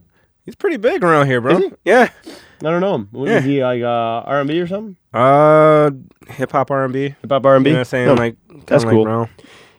[0.46, 1.58] He's pretty big around here, bro.
[1.58, 1.72] He?
[1.86, 2.10] Yeah.
[2.26, 2.32] I
[2.72, 3.10] don't know him.
[3.12, 3.38] What, Yeah.
[3.40, 3.88] Is he like uh,
[4.26, 4.96] R and B or something?
[5.14, 5.92] Uh,
[6.28, 7.10] hip hop R and B.
[7.22, 7.70] Hip hop R and B.
[7.72, 8.06] You know what I'm saying?
[8.08, 8.14] No.
[8.16, 9.04] Like That's like cool.
[9.04, 9.24] Bro.
[9.24, 9.28] A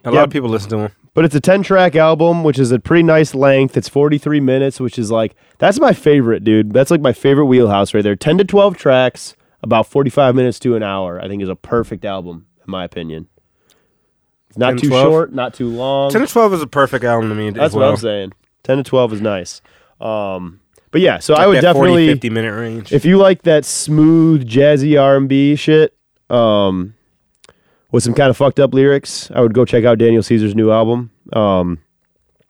[0.04, 0.10] Yeah.
[0.10, 0.90] lot of people listen to him.
[1.12, 3.76] But it's a 10 track album, which is a pretty nice length.
[3.76, 6.72] It's 43 minutes, which is like, that's my favorite, dude.
[6.72, 8.14] That's like my favorite wheelhouse right there.
[8.14, 12.04] 10 to 12 tracks, about 45 minutes to an hour, I think is a perfect
[12.04, 13.28] album, my opinion.
[14.56, 15.04] Not 10 too 12?
[15.04, 16.10] short, not too long.
[16.10, 17.48] Ten to twelve is a perfect album to me.
[17.48, 17.86] as that's well.
[17.86, 18.32] what I'm saying.
[18.64, 19.62] 10 to 12 is nice.
[20.00, 22.92] Um, but yeah, so I would definitely, 40, 50 minute range.
[22.92, 25.96] if you like that smooth, jazzy R&B shit,
[26.28, 26.94] um,
[27.92, 30.70] with some kind of fucked up lyrics, I would go check out Daniel Caesar's new
[30.70, 31.10] album.
[31.32, 31.78] Um,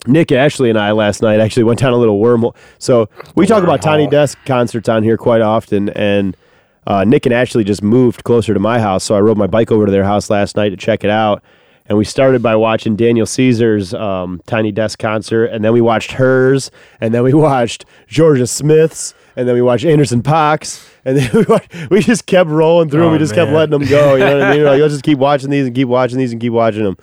[0.06, 2.56] Nick Ashley and I last night actually went down a little wormhole.
[2.78, 6.36] So we talk about Tiny Desk concerts on here quite often, and
[6.86, 9.70] uh, Nick and Ashley just moved closer to my house, so I rode my bike
[9.70, 11.42] over to their house last night to check it out.
[11.86, 16.12] And we started by watching Daniel Caesar's um, Tiny Desk concert, and then we watched
[16.12, 21.30] hers, and then we watched Jorja Smith's, and then we watched Anderson Paak's, and then
[21.34, 23.04] we watched, we just kept rolling through.
[23.06, 24.14] Oh, we just kept letting them go.
[24.14, 24.64] You know what I mean?
[24.70, 26.96] Like let's just keep watching these and keep watching these and keep watching them.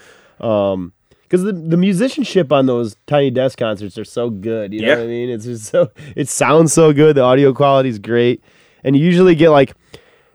[0.49, 4.71] Um, because the, the musicianship on those tiny desk concerts are so good.
[4.73, 4.95] You know Yeah.
[4.95, 5.29] what I mean?
[5.29, 7.17] It's just so it sounds so good.
[7.17, 8.41] The audio quality is great,
[8.83, 9.73] and you usually get like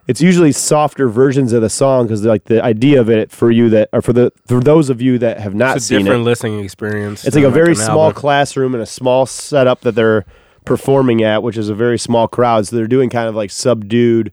[0.08, 3.68] it's usually softer versions of the song because like the idea of it for you
[3.70, 6.22] that or for the for those of you that have not it's a seen different
[6.22, 7.24] it, listening experience.
[7.24, 8.14] it's like a very small album.
[8.20, 10.24] classroom and a small setup that they're
[10.64, 12.66] performing at, which is a very small crowd.
[12.66, 14.32] So they're doing kind of like subdued,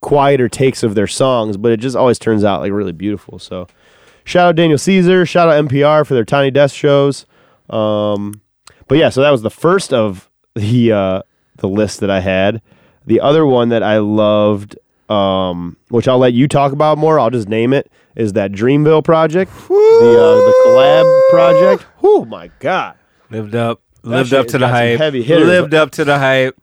[0.00, 3.38] quieter takes of their songs, but it just always turns out like really beautiful.
[3.38, 3.66] So
[4.24, 7.26] shout out Daniel Caesar, shout out NPR for their Tiny Desk shows.
[7.70, 8.40] Um,
[8.88, 11.22] but yeah, so that was the first of the uh,
[11.56, 12.60] the list that I had.
[13.06, 17.18] The other one that I loved, um, which I'll let you talk about more.
[17.18, 17.90] I'll just name it.
[18.16, 19.50] Is that Dreamville project?
[19.68, 21.86] The uh, the collab project.
[22.02, 22.96] Oh my god!
[23.30, 24.98] lived up, That lived up to the hype.
[24.98, 25.46] heavy hitters.
[25.46, 26.56] Lived up to the hype.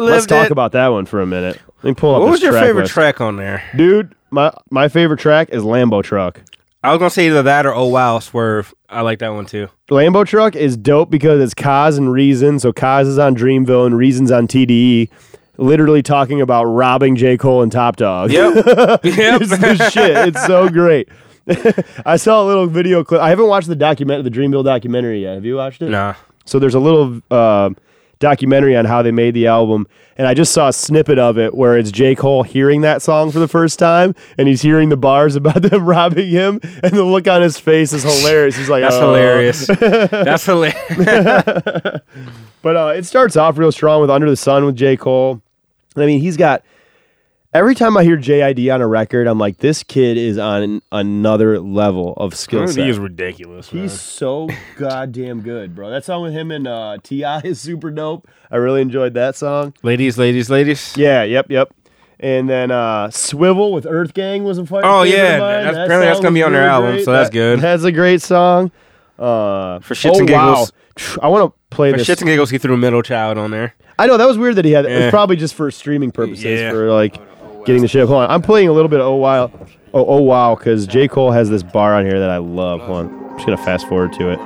[0.00, 0.52] Let's talk it.
[0.52, 1.60] about that one for a minute.
[1.82, 2.22] Let me pull up.
[2.22, 2.94] What was your track favorite list.
[2.94, 3.62] track on there?
[3.76, 4.14] dude?
[4.30, 6.42] My my favorite track is Lambo Truck.
[6.84, 8.74] I was gonna say either that or Oh Wow Swerve.
[8.88, 9.68] I like that one too.
[9.90, 12.58] Lambo Truck is dope because it's Cozz and Reason.
[12.58, 15.08] So Cozz is on Dreamville and Reason's on TDE.
[15.58, 17.36] Literally talking about robbing J.
[17.36, 18.30] Cole and Top Dawg.
[18.30, 18.54] Yep.
[18.66, 19.00] yep.
[19.04, 20.28] it's the shit.
[20.28, 21.08] It's so great.
[22.06, 23.20] I saw a little video clip.
[23.20, 25.34] I haven't watched the document, the Dreamville documentary yet.
[25.34, 25.88] Have you watched it?
[25.90, 26.14] nah.
[26.44, 27.70] So there's a little uh,
[28.20, 31.54] documentary on how they made the album, and I just saw a snippet of it
[31.54, 32.14] where it's J.
[32.14, 35.84] Cole hearing that song for the first time, and he's hearing the bars about them
[35.84, 38.56] robbing him, and the look on his face is hilarious.
[38.56, 39.66] He's like, That's "Oh." hilarious.
[39.66, 42.00] That's hilarious.
[42.62, 44.96] But uh, it starts off real strong with Under the Sun with J.
[44.96, 45.40] Cole.
[46.00, 46.62] I mean, he's got.
[47.54, 51.58] Every time I hear JID on a record, I'm like, this kid is on another
[51.58, 52.84] level of skill set.
[52.84, 53.72] He is ridiculous.
[53.72, 53.84] Man.
[53.84, 55.88] He's so goddamn good, bro.
[55.88, 57.40] That song with him and uh, T.I.
[57.44, 58.28] is super dope.
[58.50, 59.72] I really enjoyed that song.
[59.82, 60.94] ladies, ladies, ladies.
[60.94, 61.72] Yeah, yep, yep.
[62.20, 64.82] And then uh, Swivel with Earth Gang was a fun.
[64.84, 67.04] Oh, yeah, that's- That apparently that's gonna be on their album, great.
[67.06, 67.60] so that's That- good.
[67.60, 68.70] That's a great song.
[69.18, 70.72] Uh, For shits oh, and giggles.
[71.16, 71.18] Wow.
[71.22, 71.57] I want to.
[71.70, 72.08] Play For this.
[72.08, 73.74] shits and giggles, he threw a Middle Child on there.
[73.98, 74.84] I know that was weird that he had.
[74.86, 75.10] It was Yeah.
[75.10, 76.70] probably just for streaming purposes, Yeah.
[76.70, 77.16] for like
[77.64, 78.06] getting the shit.
[78.06, 79.50] Hold on, I'm playing a little bit of Oh Wow,
[79.92, 82.80] oh Oh Wow, because J Cole has this bar on here that I love.
[82.82, 84.38] Hold on, I'm just gonna fast forward to it.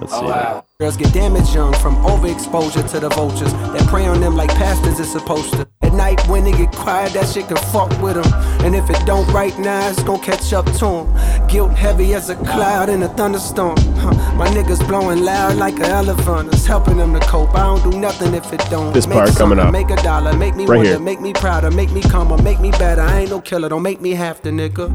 [0.00, 0.60] Let's see.
[0.78, 5.00] Girls get damaged young from overexposure to the vultures that prey on them like pastors
[5.00, 5.66] is supposed to.
[5.86, 8.30] At night when they get quiet, that shit can fuck with them.
[8.64, 11.46] And if it don't right now, it's gonna catch up to them.
[11.46, 13.76] Guilt heavy as a cloud in a thunderstorm.
[13.96, 14.12] Huh.
[14.34, 16.52] My niggas blowing loud like an elephant.
[16.52, 17.54] It's helping them to cope.
[17.54, 18.92] I don't do nothing if it don't.
[18.92, 19.72] This make part coming up.
[19.72, 20.98] Make a dollar, make me Right wonder, here.
[20.98, 23.02] make me prouder, make me calmer, make me better.
[23.02, 24.90] I ain't no killer, don't make me half the nigga.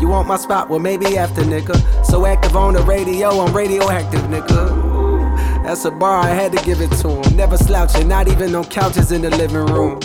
[0.00, 0.68] You want my spot?
[0.68, 1.76] Well, maybe after, nigga.
[2.04, 4.93] So active on the radio, I'm radioactive, nigga.
[5.64, 7.36] Ooh, That's a bar, I had to give it to him.
[7.36, 9.98] Never slouching, not even on couches in the living room.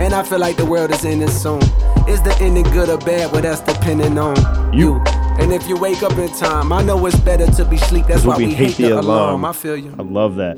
[0.00, 1.60] And I feel like the world is ending soon.
[2.08, 3.32] Is the ending good or bad?
[3.32, 4.36] Well, that's depending on
[4.72, 4.94] You.
[4.94, 5.02] you.
[5.40, 8.06] And if you wake up in time, I know it's better to be sleep.
[8.06, 9.44] That's why we, hate, the alarm.
[9.44, 9.94] I feel you.
[9.98, 10.56] I love that.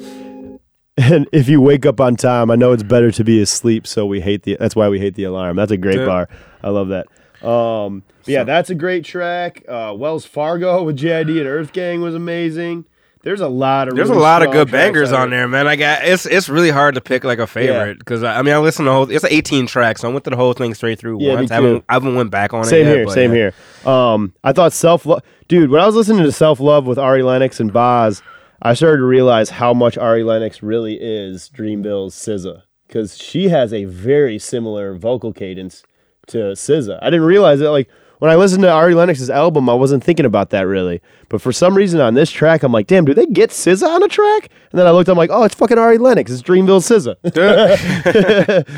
[0.96, 3.86] And if you wake up on time, I know it's better to be asleep.
[3.86, 4.56] So we hate the.
[4.60, 5.56] That's why we hate the alarm.
[5.56, 6.06] That's a great Yeah.
[6.06, 6.28] bar.
[6.62, 7.06] I love that.
[7.46, 9.64] Um, but yeah, that's a great track.
[9.66, 12.84] Uh, Wells Fargo with JID and Earth Gang was amazing.
[13.22, 15.66] There's a lot of There's a lot of good bangers on there, man.
[15.68, 18.54] I got it's it's really hard to pick like a favorite because I, I mean
[18.54, 19.10] I listened to the whole.
[19.10, 21.50] It's 18 tracks, so I went through the whole thing straight through Yeah, once.
[21.50, 21.84] I haven't.
[21.88, 22.88] I haven't went back on Same it.
[22.88, 23.50] yet, here, but same yeah.
[23.84, 23.92] here.
[23.92, 25.68] Um, I thought self love, dude.
[25.70, 28.22] When I was listening to self love with Ari Lennox and Bas,
[28.62, 33.74] I started to realize how much Ari Lennox really is Dreamville's SZA because she has
[33.74, 35.82] a very similar vocal cadence
[36.28, 36.98] to SZA.
[37.02, 37.68] I didn't realize it.
[37.68, 37.88] Like
[38.20, 41.00] when I listened to Ari Lennox's album, I wasn't thinking about that really.
[41.28, 44.02] But for some reason on this track, I'm like, damn, do they get SZA on
[44.02, 44.50] a track?
[44.70, 46.30] And then I looked, I'm like, oh, it's fucking Ari Lennox.
[46.30, 47.16] It's Dreamville SZA.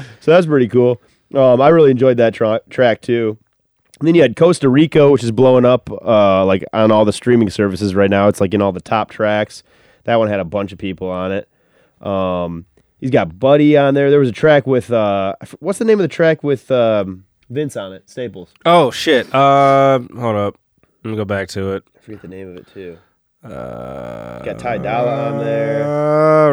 [0.20, 1.02] so that's pretty cool.
[1.34, 3.36] Um, I really enjoyed that tra- track too.
[3.98, 7.12] And then you had Costa Rica, which is blowing up uh, like on all the
[7.12, 8.28] streaming services right now.
[8.28, 9.62] It's like in all the top tracks.
[10.04, 11.48] That one had a bunch of people on it.
[12.04, 12.66] Um,
[12.98, 14.10] he's got Buddy on there.
[14.10, 17.76] There was a track with uh, what's the name of the track with um, Vince
[17.76, 18.08] on it?
[18.08, 18.52] Staples.
[18.66, 19.32] Oh shit.
[19.34, 20.56] Uh, hold up.
[21.04, 21.84] Let me go back to it.
[21.96, 22.98] I forget the name of it too.
[23.44, 25.82] Uh, Got Ty Dolla on there.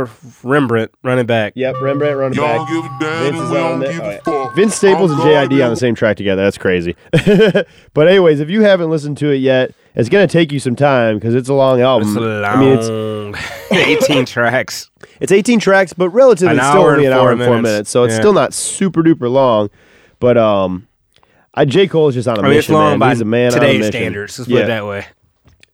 [0.03, 0.07] Uh,
[0.43, 1.53] Rembrandt running back.
[1.55, 2.67] Yep, Rembrandt running Y'all back.
[2.67, 3.91] give a damn Vince is on there.
[3.91, 4.19] give Oh, yeah.
[4.45, 4.55] fuck.
[4.55, 6.43] Vince Staples and I'm JID on the same track together.
[6.43, 6.95] That's crazy.
[7.93, 11.17] but anyways, if you haven't listened to it yet, it's gonna take you some time
[11.19, 12.07] because it's a long album.
[12.09, 12.43] It's a long.
[12.45, 12.79] I mean,
[13.71, 14.89] it's 18 tracks.
[15.19, 17.49] It's 18 tracks, but relatively An it's still hour only and an hour and four
[17.57, 17.63] minutes.
[17.71, 17.89] minutes.
[17.91, 18.19] So it's Yeah.
[18.21, 19.69] still not super duper long.
[20.19, 20.87] But um,
[21.53, 22.99] I, J Cole is just on a I mean, it's mission, long man.
[22.99, 24.37] by He's a man today's standards.
[24.39, 25.05] Let's put it that way.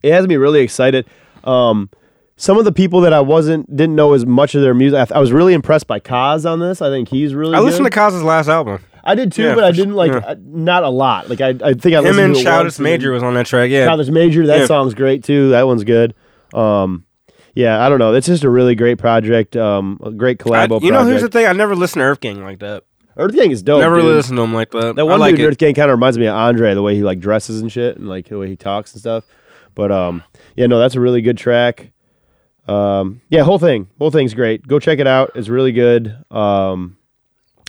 [0.02, 1.06] It has me really excited.
[1.44, 1.90] Um,
[2.38, 5.12] some of the people that I wasn't didn't know as much of their music.
[5.12, 6.82] I, I was really impressed by Cozz on this.
[6.82, 7.56] I think he's really.
[7.56, 7.98] I listened to good.
[8.00, 8.84] Cozz's last album.
[9.04, 10.26] I did too, Yeah, but I didn't like sure.
[10.26, 11.30] uh, not a lot.
[11.30, 13.70] Like I, I think I Him listened and Childish Major was on that track.
[13.70, 13.86] Yeah.
[13.86, 14.48] Childish Major.
[14.48, 14.66] That Yeah.
[14.66, 15.50] song's great too.
[15.50, 16.16] That one's good.
[16.56, 17.06] Um,
[17.54, 18.14] yeah, I don't know.
[18.16, 19.56] It's just a really great project.
[19.56, 20.82] Um, a great I- collabo.
[20.82, 21.46] you know, here's the thing.
[21.46, 22.84] I never listened to Earth Gang like that.
[23.18, 23.80] Earth Gang is dope.
[23.80, 24.04] never dude.
[24.04, 24.96] really listened to him like that.
[24.96, 25.52] That I one like dude.
[25.52, 27.98] Earth Gang, kind of reminds me of Andre, the way he like dresses and shit,
[27.98, 29.26] and like the way he talks and stuff.
[29.74, 30.24] But um,
[30.56, 31.92] yeah, no, that's a really good track.
[32.68, 34.68] Um, yeah, whole thing, whole thing's great.
[34.68, 35.32] Go check it out.
[35.36, 36.16] It's really good.
[36.32, 36.98] Um,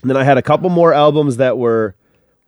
[0.03, 1.97] and then I had a couple more albums that were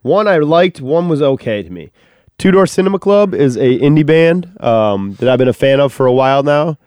[0.01, 1.91] one I liked, one was okay to me.
[2.37, 5.91] Two Door Cinema Club is a indie band um, that I've been a fan of
[5.91, 6.77] for a while now.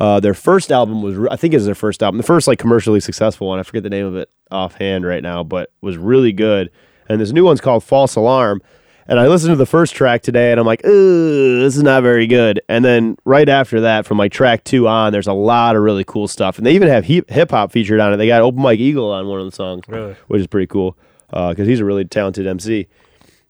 [0.00, 2.58] Uh, their first album was, I think, it was their first album, the first like
[2.58, 3.58] commercially successful one.
[3.58, 6.70] I forget the name of it offhand right now, but was really good.
[7.08, 8.62] And this new one's called False Alarm.
[9.06, 12.04] And I listened to the first track today, and I'm like, "Ooh, this is not
[12.04, 15.74] very good." And then right after that, from like track two on, there's a lot
[15.74, 18.18] of really cool stuff, and they even have hip hop featured on it.
[18.18, 20.14] They got Open Mike Eagle on one of the songs, Really?
[20.28, 20.96] which is pretty cool
[21.28, 22.86] because he's a really talented MC.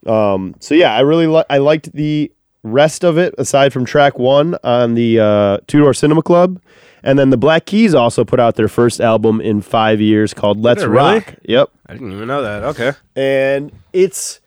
[0.07, 4.19] Um, so yeah, I really li- I liked the rest of it aside from track
[4.19, 6.61] one on the uh, Two Door Cinema Club,
[7.03, 10.61] and then the Black Keys also put out their first album in five years called
[10.61, 11.19] Let's really?
[11.21, 11.35] Rock.
[11.45, 12.63] Yep, I didn't even know that.
[12.65, 12.93] Okay.
[13.17, 14.41] and it's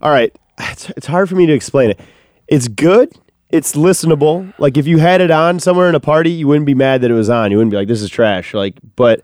[0.00, 0.34] all right.
[0.58, 2.00] It's, it's hard for me to explain it.
[2.46, 3.12] It's good.
[3.50, 4.52] It's listenable.
[4.58, 7.10] Like if you had it on somewhere in a party, you wouldn't be mad that
[7.10, 7.50] it was on.
[7.50, 9.22] You wouldn't be like, "This is trash." Like, but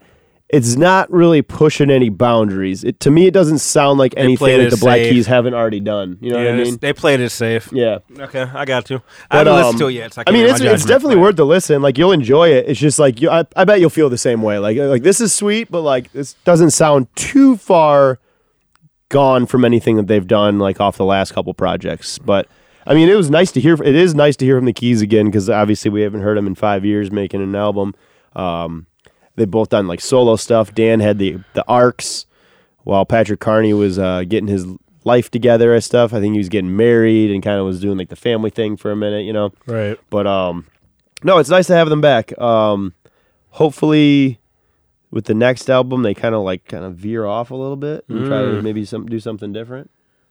[0.51, 2.83] it's not really pushing any boundaries.
[2.83, 5.13] It to me, it doesn't sound like anything that the Black safe.
[5.13, 6.17] Keys haven't already done.
[6.21, 6.79] You know yeah, what I mean?
[6.79, 7.69] they played it safe.
[7.71, 7.99] Yeah.
[8.19, 9.03] Okay, I got to.
[9.31, 10.15] I haven't listened um, to it yet.
[10.15, 11.83] So I, I mean, it's it's definitely worth the listen.
[11.83, 12.67] Like you'll enjoy it.
[12.67, 14.59] It's just like you, I, I bet you'll feel the same way.
[14.59, 18.19] Like like this is sweet, but like this doesn't sound too far
[19.11, 22.19] gone from anything that they've done like off the last couple projects.
[22.19, 22.49] But
[22.87, 23.75] I mean, it was nice to hear.
[23.75, 26.47] It is nice to hear from the Keys again because obviously we haven't heard them
[26.47, 27.95] in five years making an album.
[28.35, 28.87] Um,
[29.39, 30.75] they've both done like solo stuff.
[30.75, 32.27] Dan had the the arcs,
[32.85, 34.67] while Patrick Carney was uh, getting his
[35.05, 36.13] life together and stuff.
[36.13, 38.77] I think he was getting married and kind of was doing like the family thing
[38.77, 39.53] for a minute, you know.
[39.67, 39.99] Right.
[40.11, 40.67] But um,
[41.23, 42.39] no, it's nice to have them back.
[42.39, 42.93] Um,
[43.51, 44.39] hopefully,
[45.11, 48.05] with the next album, they kind of like kind of veer off a little bit
[48.09, 48.57] and try Mm.
[48.57, 49.91] to maybe some do something different.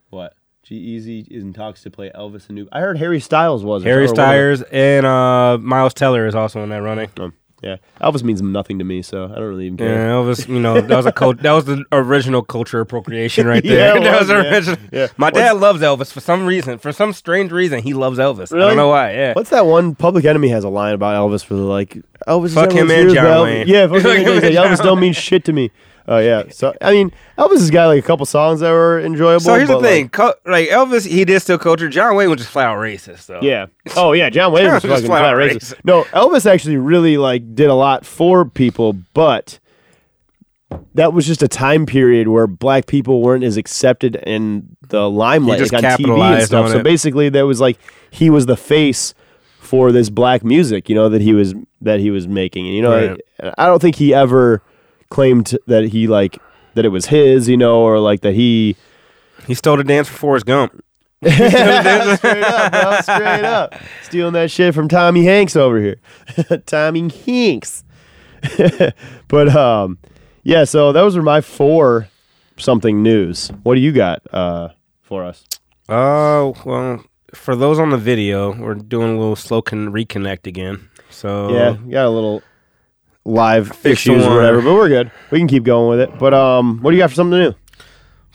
[0.10, 0.34] What?
[0.64, 2.68] G-Eazy is in talks to play Elvis and new.
[2.74, 4.56] I heard Harry Styles was Harry something, or whatever.
[4.58, 7.10] Styles and uh, Miles Teller is also in that running.
[7.18, 9.88] Um, yeah, Elvis means nothing to me, so I don't really even care.
[9.94, 10.12] Yeah.
[10.12, 10.48] Elvis.
[10.48, 13.98] You know, that was a cult, that was the original culture appropriation right Yeah, there.
[13.98, 14.78] it that was was, original.
[14.92, 15.08] Yeah.
[15.18, 16.78] My What's- dad loves Elvis for some reason.
[16.78, 18.56] For some strange reason, he loves Elvis.
[18.56, 19.14] I don't know why.
[19.14, 19.34] Yeah.
[19.34, 19.96] What's that one?
[19.96, 22.46] Public Enemy has a line about Elvis for the like Elvis.
[22.46, 23.68] is Fuck him and John Elvis- Wayne.
[23.68, 25.72] Yeah, fuck him and John Elvis don't mean shit to me.
[26.10, 26.44] Oh yeah.
[26.52, 29.42] So I mean, Elvis has got like a couple songs that were enjoyable.
[29.42, 31.90] So here's the thing, like, Cul- like Elvis, he did still culture.
[31.90, 33.42] John Wayne was just flat out racist, though.
[33.42, 33.66] Yeah.
[33.96, 35.74] Oh yeah, John Wayne was Just fucking flat out racist.
[35.76, 35.86] racist.
[35.86, 39.60] No, Elvis actually really like did a lot for people, but
[40.96, 45.60] that was just a time period where black people weren't as accepted in the limelight,
[45.62, 46.72] like on TV and stuff.
[46.72, 47.78] So basically, that was like
[48.12, 49.14] he was the face
[49.60, 52.66] for this black music, you know, that he was that he was making.
[52.68, 53.22] And you know, Right.
[53.58, 54.62] I, I don't think he ever
[55.10, 56.38] claimed that he like
[56.76, 58.76] that it was his, you know, or like that he
[59.48, 60.84] He stole the dance for Forrest Gump.
[61.26, 61.42] straight
[62.44, 63.76] up, bro, straight up.
[64.04, 65.96] Stealing that shit from Tommy Hanks over here.
[66.66, 67.84] Tommy Hanks.
[69.28, 69.98] but um
[70.44, 72.08] yeah, so those are my four
[72.58, 73.50] something news.
[73.64, 74.70] What do you got uh
[75.02, 75.44] for us?
[75.90, 77.04] Oh, well,
[77.34, 80.90] for those on the video, we're doing a little slow con- reconnect again.
[81.10, 82.44] So Yeah, got a little
[83.28, 85.12] live issues or whatever, but we're good.
[85.32, 86.18] We can keep going with it.
[86.18, 87.54] But um what do you got for something new?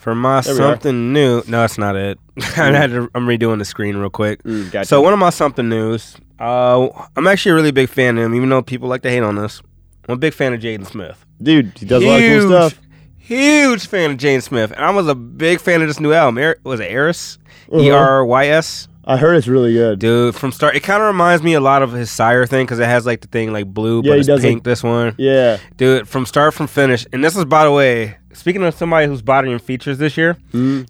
[0.03, 2.18] for my There something new, no, that's not it.
[2.36, 4.43] I had to, I'm redoing the screen real quick.
[4.43, 4.88] Mm, gotcha.
[4.88, 8.34] So one of my something news, uh, I'm actually a really big fan of him,
[8.34, 9.62] even though people like to hate on this.
[10.09, 11.24] I'm a big fan of Jaden Smith.
[11.40, 12.80] Dude, he does a lot of cool stuff.
[13.16, 16.38] Huge fan of Jaden Smith, and I was a big fan of this new album.
[16.38, 17.38] Er- was it ERYS?
[17.70, 17.80] Uh-huh.
[17.80, 18.88] E R Y S.
[19.05, 19.98] I heard it's really good.
[19.98, 22.78] Dude, from start, it kind of reminds me a lot of his SYRE thing because
[22.78, 24.62] it has like the thing like blue, Yeah, but it's pink.
[24.62, 25.59] this one, Yeah.
[25.76, 27.05] dude, from start from finish.
[27.12, 30.36] And this is, by the way, speaking of somebody who's bodying features this year,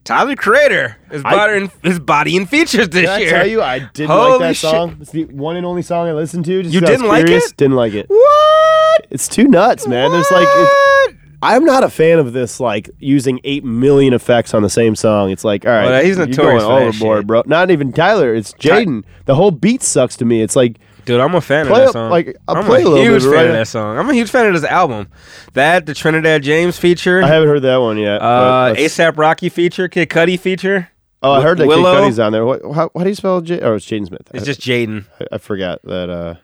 [0.05, 1.31] Tyler Creator is Mm.
[1.31, 3.31] Bodying is bodying features this Did I year.
[3.31, 4.71] tell you I didn't Holy like that shit.
[4.71, 4.97] song?
[5.01, 6.63] It's the one and only song I listened to.
[6.63, 7.43] Just You didn't like it?
[7.57, 8.07] Didn't like it.
[8.11, 9.07] What?
[9.11, 10.11] It's too nuts, man.
[10.13, 11.15] There's like, What?
[11.43, 15.31] I'm not a fan of this, like using eight million effects on the same song.
[15.31, 17.27] It's like, all right, Well, he's notorious going overboard, shit.
[17.27, 17.43] bro.
[17.47, 18.35] Not even Tyler.
[18.35, 19.03] It's Jaden.
[19.27, 20.41] The whole beat sucks to me.
[20.43, 22.11] It's like, Dude, I'm a fan of up- that song.
[22.11, 23.47] like, I'll I'm play a a huge bit, fan right?
[23.47, 23.99] of that song.
[23.99, 25.09] I'm a huge fan of this album.
[25.55, 28.23] That the Trinidad James feature, I haven't heard that one yet.
[28.23, 30.91] uh, ASAP Rocky feature, Kid Cudi feature.
[31.25, 31.97] Oh, I heard that Willow.
[32.05, 32.45] Kid Cudi's on there.
[32.45, 32.63] What?
[32.73, 33.61] How, how do you spell J?
[33.61, 34.23] Oh, it's Jaden Smith.
[34.33, 35.05] It's I, just Jaden.
[35.21, 36.09] I, I forgot that.
[36.09, 36.35] uh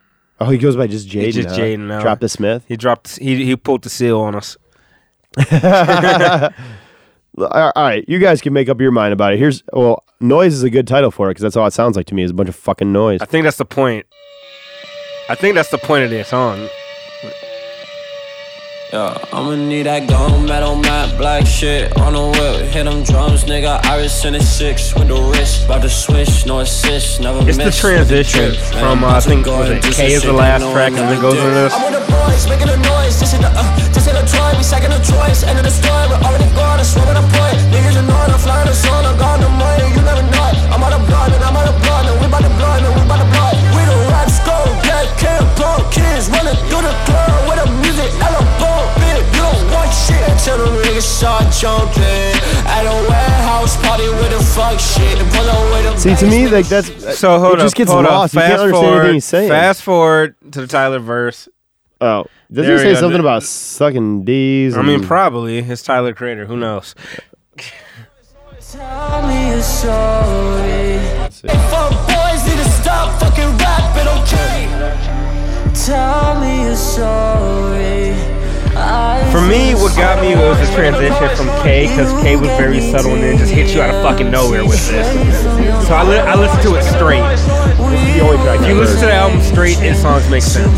[0.40, 1.32] Oh, he goes by just Jaden.
[1.32, 1.57] just huh?
[1.57, 2.01] Jaden.
[2.01, 2.64] Drop the Smith.
[2.68, 3.18] He dropped.
[3.18, 4.57] He he pulled the seal on us.
[7.39, 9.39] All right, you guys can make up your mind about it.
[9.39, 12.07] Here's well, noise is a good title for it because that's all it sounds like
[12.07, 13.20] to me is a bunch of fucking noise.
[13.22, 14.07] I think that's the point.
[15.28, 16.68] I think that's the point of this song.
[18.89, 22.72] Yeah, I'ma need that gold metal matte black shit on the whip.
[22.72, 23.84] Hit them drums, nigga.
[23.84, 25.68] Iris in a six with the wrist.
[25.68, 27.76] About to switch, no assist, never It's the miss.
[27.76, 31.05] transition Trip, from, uh, I think, was it K is the last they track and
[31.05, 31.74] then goes into this?
[31.76, 33.20] I'm with the boys, making a noise.
[33.20, 33.61] This is the, uh,
[33.93, 34.57] this is the toy.
[34.57, 35.45] We second the choice.
[35.45, 36.09] End of the story.
[36.09, 36.80] We're already gone.
[36.80, 37.61] I swear what I put.
[37.68, 39.05] Niggas you I'm flying the sun.
[39.05, 39.84] I'm gone the money.
[39.93, 40.57] You never know it.
[40.72, 42.09] I'm out of blood and I'm out of blood.
[42.09, 43.53] And we bout to blood and we bout to blood.
[43.76, 44.64] We the rap skull.
[44.80, 48.09] Black camp, blow kids running through the club with the music.
[48.24, 48.41] Ella
[50.07, 50.38] shit.
[50.44, 52.34] Till them niggas start jumping.
[52.66, 55.18] At a warehouse party with the fuck shit.
[55.34, 57.90] Pull up with the See, to me, like that's So hold it just up, gets
[57.90, 58.34] hold lost.
[58.36, 58.42] Up.
[58.42, 59.49] You can't Fast understand forward, anything he's saying.
[59.49, 61.49] Fast forward to the Tyler verse.
[62.01, 63.01] Oh, does There he we say go.
[63.01, 64.76] something about sucking D's?
[64.76, 66.46] I mean, and- probably it's Tyler Creator.
[66.46, 66.94] Who knows?
[68.72, 70.99] Tell me you're sorry.
[71.30, 71.49] see.
[71.49, 75.74] Hey, fuck boys need to stop fucking rapping, okay?
[75.86, 78.07] Tell me you're sorry.
[79.32, 83.12] For me, what got me was the transition from K because K was very subtle
[83.12, 85.07] and then just hit you out of fucking nowhere with this.
[85.86, 87.20] So I, li- I listened to it straight.
[87.20, 90.72] the only track If you listen to the album straight, his songs make sense.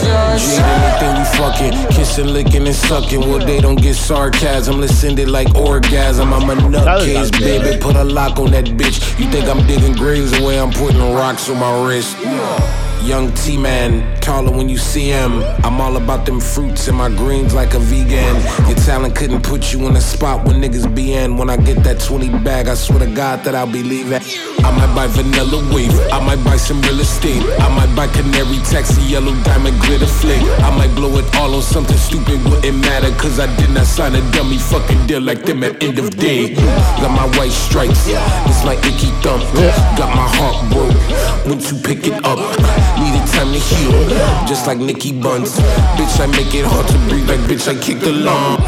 [0.00, 3.20] Jade, anything we fucking, kissing, licking, and sucking.
[3.20, 6.32] Well, they don't get sarcasm, listen to like orgasm.
[6.32, 7.78] I'm a nutcase, baby.
[7.78, 9.18] Put a lock on that bitch.
[9.18, 12.16] You think I'm digging graves the way I'm putting rocks on my wrist?
[13.04, 15.42] Young T man, taller when you see him.
[15.64, 18.36] I'm all about them fruits and my greens like a vegan.
[18.68, 21.36] Your talent couldn't put you in a spot when niggas be in.
[21.36, 24.22] When I get that 20 bag, I swear to God that I'll be leaving.
[24.64, 27.42] I might buy vanilla wave, I might buy some real estate.
[27.58, 30.40] I might buy canary taxi, yellow diamond glitter flick.
[30.62, 33.10] I might blow it all on something stupid, wouldn't matter.
[33.16, 36.54] Cause I did not sign a dummy fucking deal like them at end of day.
[36.54, 39.42] Got my white stripes, it's my icky thumb.
[39.98, 42.38] Got my heart broke, once you pick it up.
[43.02, 44.08] Needed time to heal,
[44.46, 45.56] just like Nicky Buns.
[45.98, 48.60] Bitch, I make it hard to breathe, like bitch, I kick the lung.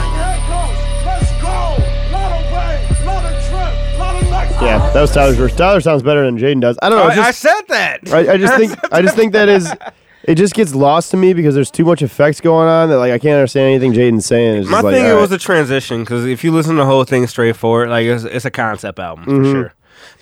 [4.63, 5.55] Yeah, that was Tyler's verse.
[5.55, 6.79] Tyler sounds better than Jaden does.
[6.81, 7.05] I don't know.
[7.05, 8.13] I, it's I said that.
[8.13, 9.71] I, I just think I just think that is
[10.25, 13.13] it just gets lost to me because there's too much effects going on that like
[13.13, 14.63] I can't understand anything Jaden's saying.
[14.63, 15.21] It's My just like, thing it right.
[15.21, 18.45] was a transition because if you listen to the whole thing straightforward, like it's, it's
[18.47, 19.37] a concept album Mhm.
[19.39, 19.75] for sure.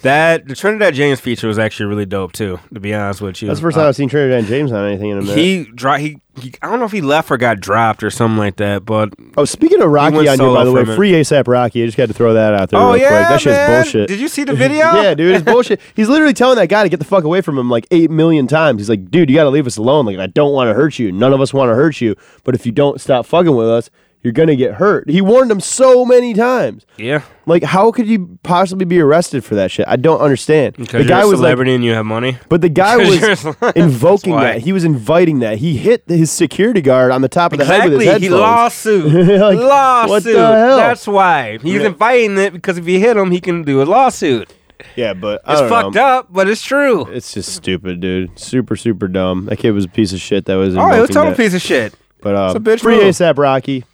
[0.03, 2.59] That the Trinidad James feature was actually really dope too.
[2.75, 4.85] To be honest with you, That's the first Uh, time I've seen Trinidad James on
[4.85, 5.37] anything in a minute.
[5.39, 8.37] He dro- he, he I don't know if he left or got dropped or something
[8.37, 11.83] like that, but oh, speaking of Rocky on here, by the way, free ASAP Rocky.
[11.83, 12.81] I just got to throw that out there.
[12.81, 13.29] Oh, real yeah, quick.
[13.29, 14.09] that shit's bullshit.
[14.09, 14.87] Did you see the video?
[15.01, 15.81] yeah, dude, it's bullshit.
[15.95, 18.49] He's literally telling that guy to get the fuck away from him like eight million
[18.49, 18.81] times.
[18.81, 20.07] He's like, dude, you got to leave us alone.
[20.07, 21.13] Like, I don't want to hurt you.
[21.13, 22.17] None of us want to hurt you.
[22.43, 23.89] But if you don't stop fucking with us,
[24.23, 25.09] you're gonna get hurt.
[25.11, 26.87] He warned him so many times.
[26.97, 29.87] yeah, Like, how could you possibly be arrested for that shit?
[29.89, 30.77] I don't understand.
[30.77, 32.39] because the guy you're a was like, celebrity and you have money.
[32.49, 34.59] but the guy was you're invoking that.
[34.61, 35.59] He was inviting that.
[35.59, 38.33] He hit his security guard on the top of the head with his Exactly, he
[38.33, 38.41] headphones.
[38.41, 39.05] lawsuit,
[39.41, 40.11] Like, lawsuit.
[40.11, 40.77] what the hell?
[40.77, 41.87] That's why he's Yeah.
[41.89, 44.53] inviting it because if you hit him, he can do a lawsuit.
[44.97, 46.05] Yeah, but I It's don't fucked know.
[46.05, 47.07] up, but it's true.
[47.07, 48.37] It's just stupid, dude.
[48.39, 49.47] Super, super dumb.
[49.47, 50.45] That kid was a piece of shit.
[50.47, 50.77] That was.
[50.77, 51.95] Oh, it was a total piece of shit.
[52.21, 53.05] But uh, It's a bitch free move.
[53.05, 53.85] ASAP Rocky.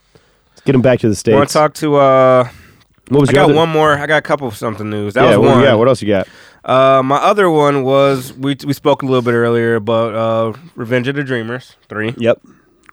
[0.68, 1.34] Get him back to the states.
[1.34, 1.96] Want to talk to?
[1.96, 2.48] uh
[3.08, 3.94] what was I got other- one more.
[3.96, 5.14] I got a couple of something news.
[5.14, 5.62] That yeah, was one.
[5.62, 5.72] yeah.
[5.72, 6.28] What else you got?
[6.62, 11.08] Uh, my other one was we we spoke a little bit earlier about uh Revenge
[11.08, 12.12] of the Dreamers three.
[12.18, 12.42] Yep.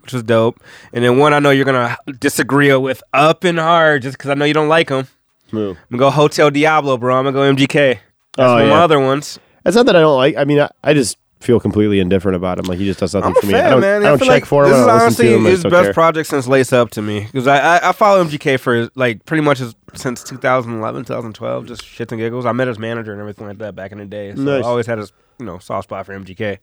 [0.04, 0.62] Which was dope.
[0.94, 4.36] And then one I know you're gonna disagree with up and hard just because I
[4.36, 5.10] know you don't like them.
[5.52, 7.18] I'm gonna go Hotel Diablo, bro.
[7.18, 7.76] I'm gonna go MGK.
[7.76, 8.00] That's
[8.38, 9.38] Oh, one of my other ones.
[9.66, 10.38] It's not that I don't like.
[10.38, 12.66] I mean, I, I just feel completely indifferent about him.
[12.66, 13.54] Like he just does nothing I'm a for me.
[13.54, 14.02] fan, I don't, man.
[14.06, 14.72] I don't feel check like for him.
[14.72, 15.46] This is honestly him.
[15.46, 15.94] His best care.
[15.94, 19.42] project since Lace Up to me because I, I I follow MGK for like pretty
[19.44, 22.46] much as, since 2011, 2012, just shits and giggles.
[22.46, 24.64] I met his manager and everything like that back in the day, so Nice.
[24.64, 25.08] I always had a
[25.40, 26.58] you know soft spot for MGK.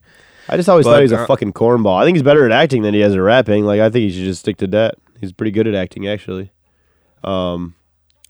[0.49, 2.01] I just always But, thought he was a uh, fucking cornball.
[2.01, 3.63] I think he's better at acting than he is at rapping.
[3.65, 4.95] Like I think he should just stick to that.
[5.21, 6.51] He's pretty good at acting, actually.
[7.23, 7.75] Um,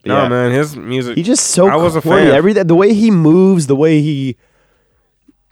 [0.05, 0.27] No yeah.
[0.29, 1.17] man, his music.
[1.17, 2.27] He's just so I was a fan.
[2.27, 4.37] Every the way he moves, the way he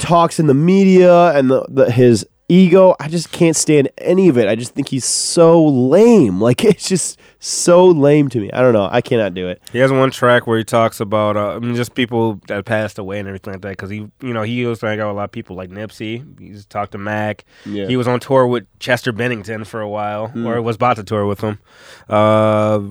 [0.01, 2.93] talks in the media, and the, the his ego.
[2.99, 4.49] I just can't stand any of it.
[4.49, 6.41] I just think he's so lame.
[6.41, 8.51] Like it's just so lame to me.
[8.51, 8.89] I don't know.
[8.91, 9.61] I cannot do it.
[9.71, 12.97] He has one track where he talks about uh, I mean, just people that passed
[12.99, 13.69] away and everything like that.
[13.69, 15.69] Because he, you know, he used to hang out with a lot of people like
[15.69, 16.39] Nipsey.
[16.39, 17.45] He's talked to Mac.
[17.65, 17.87] Yeah.
[17.87, 20.45] He was on tour with Chester Bennington for a while, Hmm.
[20.45, 21.59] or was about to tour with him.
[22.09, 22.81] Uh,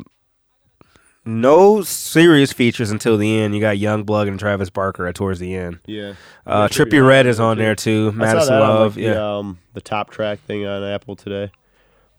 [1.24, 3.54] no serious features until the end.
[3.54, 5.80] You got YUNGBLUD and Travis Barker at towards the end.
[5.86, 6.14] Yeah.
[6.46, 8.12] Uh, Trippie Redd is on there too.
[8.12, 8.96] Madison that on, Love.
[8.96, 9.12] like, yeah.
[9.14, 11.52] the, um, the top track thing on Apple today.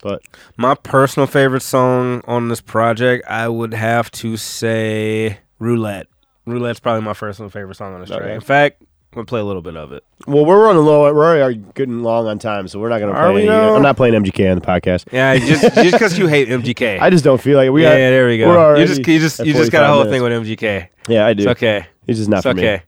[0.01, 0.23] But
[0.57, 6.07] My personal favorite song on this project, I would have to say Roulette.
[6.47, 8.23] Roulette's probably my personal favorite song on this track.
[8.23, 8.33] Okay.
[8.33, 8.81] In fact,
[9.13, 10.05] Gonna play a little bit of it.
[10.25, 11.13] well, we're running low.
[11.13, 13.41] We're already getting long on time, so we're not going to Are play.
[13.41, 13.49] Any?
[13.49, 15.11] I'm not playing MGK on the podcast.
[15.11, 17.01] Yeah, just just because you hate MGK.
[17.01, 17.71] I just don't feel like it.
[17.71, 17.83] we.
[17.83, 18.79] yeah, got, yeah, there we we're go.
[18.79, 20.13] You just you just you just got a whole minutes.
[20.13, 20.87] thing with MGK.
[21.09, 21.43] Yeah, I do.
[21.43, 21.87] It's okay.
[22.07, 22.77] He's just not It's for okay.
[22.77, 22.83] me.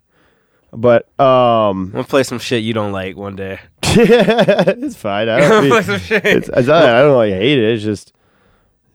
[0.71, 3.59] But um, gonna play some shit you don't like one day.
[3.83, 5.29] it's fine.
[5.29, 6.25] I don't, Play some shit.
[6.25, 7.73] it's, it's not, I don't like hate it.
[7.75, 8.13] It's just,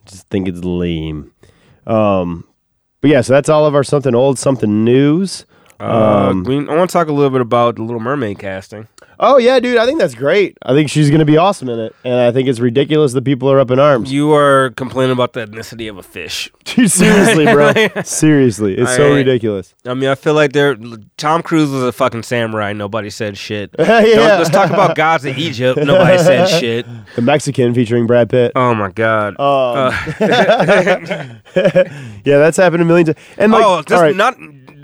[0.07, 1.31] just think it's lame.
[1.87, 2.49] Um,
[3.01, 5.45] but yeah, so that's all of our something old, something news.
[5.81, 8.89] Uh, Um, we, I want to talk a little bit about the Little Mermaid casting.
[9.20, 10.57] oh yeah, dude, I think that's great.
[10.62, 13.51] I think she's gonna be awesome in it, and I think it's ridiculous that people
[13.51, 14.12] are up in arms.
[14.12, 16.51] You are complaining about the ethnicity of a fish.
[16.64, 17.72] Dude, seriously, bro.
[18.05, 19.16] seriously, it's so Alright.
[19.26, 19.74] ridiculous.
[19.87, 20.76] I mean, I feel like they're
[21.16, 22.72] Tom Cruise was a fucking samurai.
[22.72, 23.70] Nobody said shit.
[23.79, 23.87] Yeah.
[24.03, 25.79] Don't- let's talk about gods of Egypt.
[25.83, 26.87] Nobody said shit.
[27.16, 28.53] The Mexican featuring Brad Pitt.
[28.57, 29.35] Oh my god.
[29.39, 31.35] Um, Uh,
[32.24, 33.18] yeah, that's happened a million times.
[33.37, 34.14] And like, oh, just all right.
[34.16, 34.37] not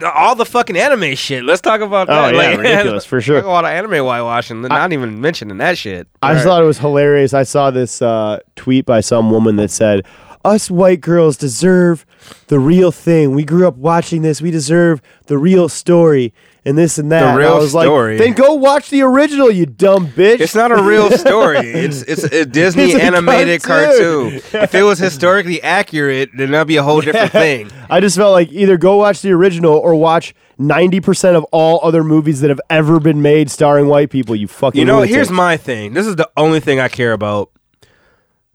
[0.03, 1.45] all the fucking anime shit.
[1.45, 2.35] Let's talk about Oh, that.
[2.35, 3.41] yeah, like, ridiculous, for sure.
[3.41, 4.63] Talk about anime whitewashing.
[4.63, 6.09] Not even mentioning that shit.
[6.23, 6.51] I just right.
[6.51, 7.35] thought it was hilarious.
[7.35, 10.07] I saw this uh, tweet by some woman that said,
[10.45, 12.05] "Us white girls deserve
[12.49, 13.35] the real thing.
[13.35, 14.41] We grew up watching this.
[14.43, 16.33] We deserve the real story."
[16.67, 17.23] and this and that.
[17.23, 18.17] And real I was story.
[18.17, 20.41] like, then go watch the original, you dumb bitch.
[20.41, 21.59] It's not a real story.
[21.59, 24.41] It's it's a Disney It's a animated cartoon.
[24.41, 24.63] cartoon.
[24.63, 27.71] If it was historically accurate, then that'd be a whole different thing.
[27.91, 32.03] I just felt like either go watch the original or watch 90% of all other
[32.03, 35.17] movies that have ever been made starring white people, you fucking You know, lunatic.
[35.17, 35.93] here's my thing.
[35.93, 37.51] This is the only thing I care about.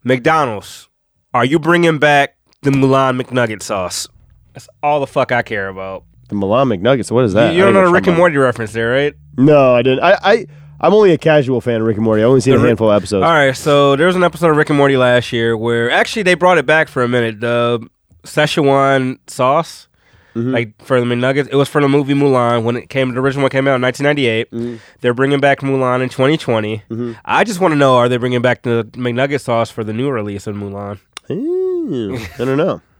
[0.03, 0.88] McDonald's,
[1.33, 4.07] are you bringing back the Mulan McNugget sauce?
[4.53, 6.03] That's all the fuck I care about.
[6.29, 7.51] The Milan McNuggets, what is that?
[7.53, 9.13] you, you I don't know the Rick and Morty reference there, right?
[9.37, 10.03] No, I didn't.
[10.03, 10.45] I, I,
[10.79, 12.21] I'm only a casual fan of Rick and Morty.
[12.21, 13.23] I've only seen a handful of episodes.
[13.23, 16.23] All right, so there was an episode of Rick and Morty last year where actually
[16.23, 17.39] they brought it back for a minute.
[17.39, 17.87] The
[18.23, 19.87] Szechuan sauce,
[20.35, 20.51] Mm-hmm.
[20.53, 23.11] like for the McNuggets, it was for the movie Mulan when it came.
[23.15, 24.51] The original one came out in 1998.
[24.51, 24.75] Mm-hmm.
[25.01, 26.83] They're bringing back Mulan in 2020.
[27.25, 30.07] I just want to know: Are they bringing back the McNugget sauce for the new
[30.11, 30.99] release of Mulan?
[31.31, 32.81] Ooh, I don't know.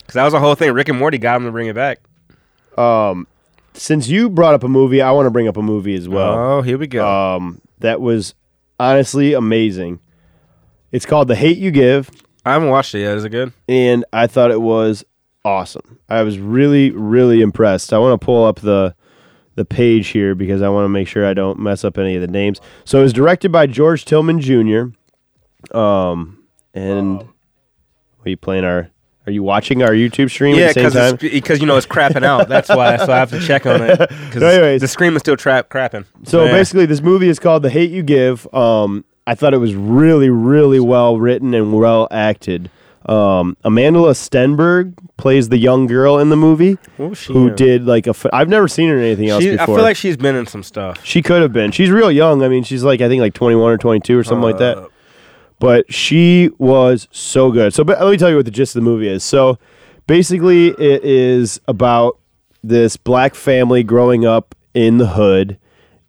[0.00, 0.72] Because that was the whole thing.
[0.72, 2.00] Rick and Morty got him to bring it back.
[2.76, 3.28] Um,
[3.74, 6.32] since you brought up a movie, I want to bring up a movie as well.
[6.34, 7.06] oh, here we go.
[7.06, 8.34] Um, that was
[8.80, 10.00] honestly amazing.
[10.90, 12.10] It's called The Hate You Give,
[12.44, 13.16] I haven't watched it yet.
[13.18, 13.52] Is it good?
[13.68, 15.04] and I thought it was
[15.44, 16.00] awesome.
[16.08, 17.92] I was really, really impressed.
[17.92, 18.96] I want to pull up the
[19.54, 22.20] the page here because I want to make sure I don't mess up any of
[22.20, 22.60] the names.
[22.84, 24.86] So it was directed by George Tillman Jr.
[25.76, 26.42] Um,
[26.74, 27.28] and
[28.24, 28.90] are you playing our?
[29.26, 31.16] Are you watching our YouTube stream Yeah, at the same time?
[31.16, 32.48] because because you know it's crapping out.
[32.48, 32.96] That's why.
[32.96, 33.98] So I have to check on it.
[34.30, 36.06] Because the screen is still trap crapping.
[36.24, 36.52] So yeah.
[36.52, 38.52] basically, this movie is called The Hate You Give.
[38.54, 42.70] Um, I thought it was really, really well written and well acted.
[43.06, 46.76] Um, Amanda Stenberg plays the young girl in the movie
[47.14, 47.56] she who in?
[47.56, 48.10] did like a.
[48.10, 50.46] F- I've never seen her in anything else She, I feel like she's been in
[50.46, 51.04] some stuff.
[51.04, 51.72] she could have been.
[51.72, 52.42] She's real young.
[52.42, 54.56] I mean, she's like I think like twenty one or twenty two or something like
[54.56, 54.88] Uh, that.
[55.60, 57.72] But she was so good.
[57.72, 59.22] So, let me tell you what the gist of the movie is.
[59.22, 59.58] So,
[60.08, 62.18] basically, it is about
[62.64, 65.58] this black family growing up in the hood,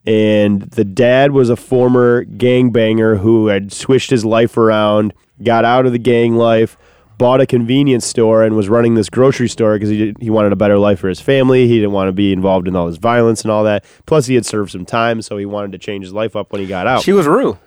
[0.06, 5.86] and the dad was a former gangbanger who had switched his life around, got out
[5.86, 6.78] of the gang life,
[7.18, 10.56] bought a convenience store, and was running this grocery store because he he wanted a
[10.56, 11.68] better life for his family.
[11.68, 13.86] He didn't want to be involved in all this violence and all that.
[14.06, 16.62] Plus, he had served some time, so he wanted to change his life up when
[16.62, 17.04] he got out.
[17.04, 17.58] She was Rue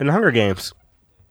[0.00, 0.72] in Hunger Games.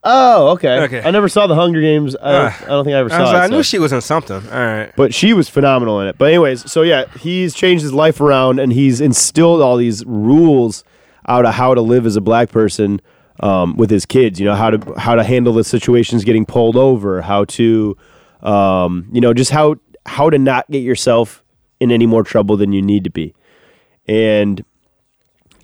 [0.06, 0.82] Oh, okay.
[0.82, 1.02] Okay.
[1.04, 2.16] I never saw the Hunger Games.
[2.22, 2.60] I don't, Ah.
[2.64, 3.34] I don't think I ever I, saw was it.
[3.34, 4.36] like, I knew she was in something.
[4.38, 4.92] All right.
[4.96, 6.18] but she was phenomenal in it.
[6.18, 10.84] But anyways, so yeah, he's changed his life around and he's instilled all these rules
[11.28, 13.02] out of how to live as a black person
[13.40, 14.40] um, with his kids.
[14.40, 17.98] You know how to how to handle the situations getting pulled over, how to,
[18.44, 19.76] um, you know, just how
[20.06, 21.44] how to not get yourself
[21.80, 23.34] in any more trouble than you need to be.
[24.08, 24.64] And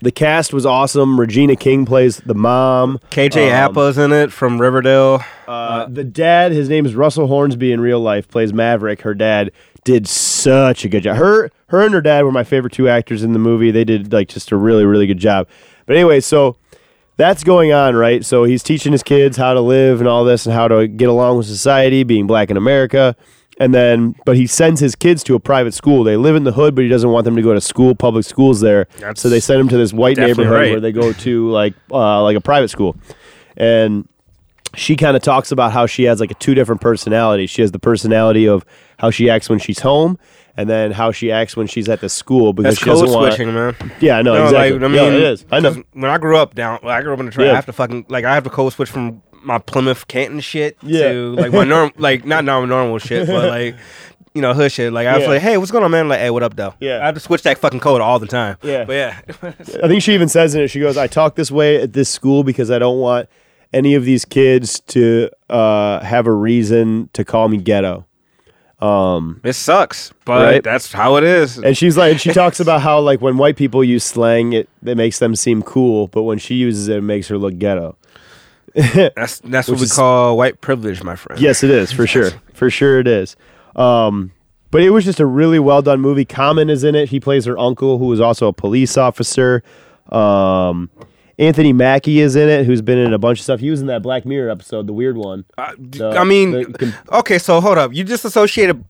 [0.02, 1.18] the cast was awesome.
[1.18, 2.98] Regina King plays the mom.
[3.10, 5.22] KJ Um, Apa's in it from Riverdale.
[5.48, 9.02] Uh, the dad, his name is Russell Hornsby in real life, plays Maverick.
[9.02, 9.52] Her dad
[9.84, 11.16] did such a good job.
[11.16, 13.70] Her, her and her dad were my favorite two actors in the movie.
[13.70, 15.48] They did like just a really, really good job.
[15.86, 16.56] But anyway, so
[17.16, 18.24] that's going on, right?
[18.24, 21.08] So he's teaching his kids how to live and all this and how to get
[21.08, 23.14] along with society, being black in America.
[23.58, 26.04] And then, but he sends his kids to a private school.
[26.04, 28.24] They live in the hood, but he doesn't want them to go to school, public
[28.24, 28.86] schools there.
[28.98, 30.70] That's so they send them to this white definitely neighborhood right.
[30.72, 32.96] where they go to like, uh, like a private school.
[33.56, 34.08] And
[34.74, 37.50] she kind of talks about how she has like a two different personalities.
[37.50, 38.64] She has the personality of
[38.98, 40.18] how she acts when she's home,
[40.56, 43.10] and then how she acts when she's at the school because That's she code doesn't
[43.10, 43.34] want.
[43.34, 43.74] switching, man.
[44.00, 44.78] Yeah, I know No, exactly.
[44.78, 45.44] like, I mean, it is.
[45.50, 45.82] I know.
[45.92, 47.46] When I grew up down, I grew up in the track.
[47.46, 47.52] Yeah.
[47.52, 50.76] I have to fucking like I have to code switch from my Plymouth Canton shit
[50.82, 51.12] Yeah.
[51.12, 53.76] to like my normal, like not normal normal shit, but like
[54.34, 54.92] you know hood shit.
[54.92, 55.28] Like I was Yeah.
[55.28, 56.08] like, hey, what's going on, man?
[56.08, 56.74] Like, hey, what up, though?
[56.80, 57.00] Yeah.
[57.02, 58.56] I have to switch that fucking code all the time.
[58.62, 58.84] Yeah.
[58.84, 60.68] but yeah, I think she even says in it.
[60.68, 63.28] She goes, "I talk this way at this school because I don't want
[63.72, 68.06] any of these kids to uh, have a reason to call me ghetto."
[68.80, 70.62] Um, it sucks, but Right.
[70.64, 71.56] that's how it is.
[71.58, 74.68] And she's like, and she talks about how like when white people use slang, it
[74.84, 77.96] it makes them seem cool, but when she uses it, it makes her look ghetto.
[79.14, 81.40] That's that's what we is- call white privilege, my friend.
[81.40, 82.30] Yes, it is for sure.
[82.54, 83.34] For sure, it is.
[83.76, 84.30] Um,
[84.70, 86.24] but it was just a really well done movie.
[86.24, 87.08] Common is in it.
[87.08, 89.62] He plays her uncle, who is also a police officer.
[90.10, 90.88] Um,
[91.42, 93.58] Anthony Mackie is in it, who's been in a bunch of stuff.
[93.60, 95.44] He was in that Black Mirror episode, the weird one.
[95.58, 97.92] Uh, I mean, the okay, so hold up.
[97.92, 98.84] You just associated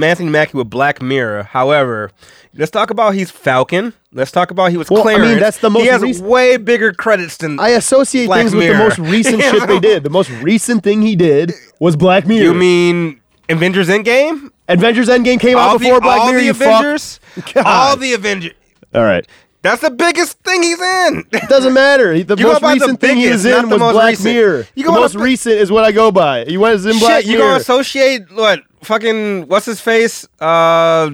[0.00, 1.42] Anthony Mackie with Black Mirror.
[1.44, 2.10] However,
[2.54, 3.92] let's talk about he's Falcon.
[4.12, 6.56] Let's talk about he was Well, I mean, that's the most He has recent- way
[6.56, 10.04] bigger credits than I associate Black things with the most recent shit they did.
[10.04, 12.42] The most recent thing he did was Black Mirror.
[12.44, 12.54] you.
[12.54, 14.50] Mean Avengers Endgame?
[14.68, 16.40] Avengers Endgame came out all before the, Black all Mirror.
[16.40, 16.48] the.
[16.50, 17.20] Avengers.
[17.64, 18.52] All the Avengers.
[18.94, 19.26] All right.
[19.66, 21.24] That's the biggest thing he's in.
[21.32, 22.12] It doesn't matter.
[22.14, 24.10] He- The You most by the recent thing he was in the was most Black
[24.10, 24.34] recent.
[24.34, 24.66] Mirror.
[24.74, 26.44] You the go by most the recent is what I go by.
[26.44, 27.48] He was in Black Shit, you Mirror.
[27.50, 28.60] gonna associate what?
[28.82, 30.24] Fucking what's his face?
[30.40, 31.10] Uh,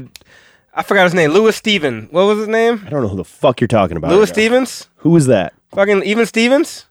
[0.75, 1.31] I forgot his name.
[1.33, 2.09] Louis Steven.
[2.11, 2.83] What was his name?
[2.87, 4.11] I don't know who the fuck you're talking about.
[4.11, 4.29] Louis right.
[4.29, 4.89] Stevens.
[4.97, 5.53] Who is that?
[5.75, 6.87] Fucking even Stevens.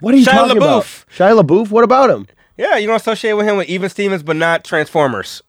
[0.00, 0.82] What are you Shia talking about?
[0.84, 1.04] LaBeouf.
[1.16, 1.70] Shia LaBeouf.
[1.70, 2.26] What about him?
[2.56, 5.42] Yeah, you don't associate with him with even Stevens, but not Transformers.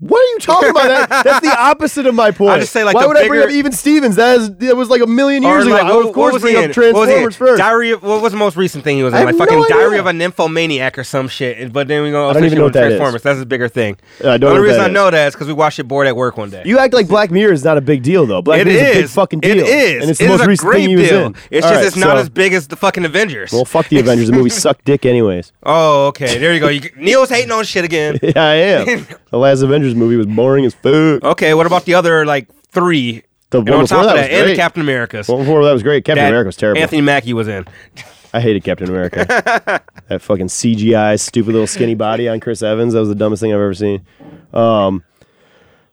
[0.00, 1.08] What are you talking about?
[1.08, 2.50] That, that's the opposite of my point.
[2.52, 4.14] I just say, like, why the would I bring up even Stevens?
[4.16, 5.74] That is that was like a million years ago.
[5.74, 6.70] like, I would, what- of course bring up in?
[6.70, 7.22] What was he in?
[7.32, 7.58] Transformers first.
[7.58, 7.90] Diary.
[7.90, 9.24] Of, what was the most recent thing he was in?
[9.24, 11.72] Like fucking no Diary of a Nymphomaniac or some shit.
[11.72, 12.30] But then we go.
[12.30, 12.98] I don't even know what that is.
[12.98, 13.22] Transformers.
[13.22, 13.96] That's his bigger thing.
[14.20, 16.14] I don't the only reason I know that is because we watched it bored at
[16.16, 16.62] work one day.
[16.64, 18.40] You act like Black Mirror is not a big deal though.
[18.40, 19.56] Black Mirror is a big fucking deal.
[19.58, 20.02] It is.
[20.02, 21.26] and it's the most a recent thing he was deal.
[21.26, 21.34] in.
[21.50, 23.50] It's just it's not as big as the fucking Avengers.
[23.52, 24.28] Well, fuck the Avengers.
[24.28, 25.52] The movie sucked dick anyways.
[25.64, 26.38] oh, okay.
[26.38, 26.88] There you go.
[26.96, 28.16] Neil's hating on shit again.
[28.28, 29.06] Yeah, I am.
[29.30, 31.22] the last Avengers movie was boring as fuck.
[31.22, 33.22] Okay, what about the other like three?
[33.50, 34.56] The and one on before top of that that, was and the great.
[34.56, 35.28] Captain America's.
[35.28, 36.04] One before that was great.
[36.04, 36.82] Captain that America was terrible.
[36.82, 37.66] Anthony Mackie was in.
[38.34, 39.24] I hated Captain America.
[40.08, 42.92] that fucking CGI stupid little skinny body on Chris Evans.
[42.92, 44.04] That was the dumbest thing I've ever seen.
[44.52, 45.02] Um,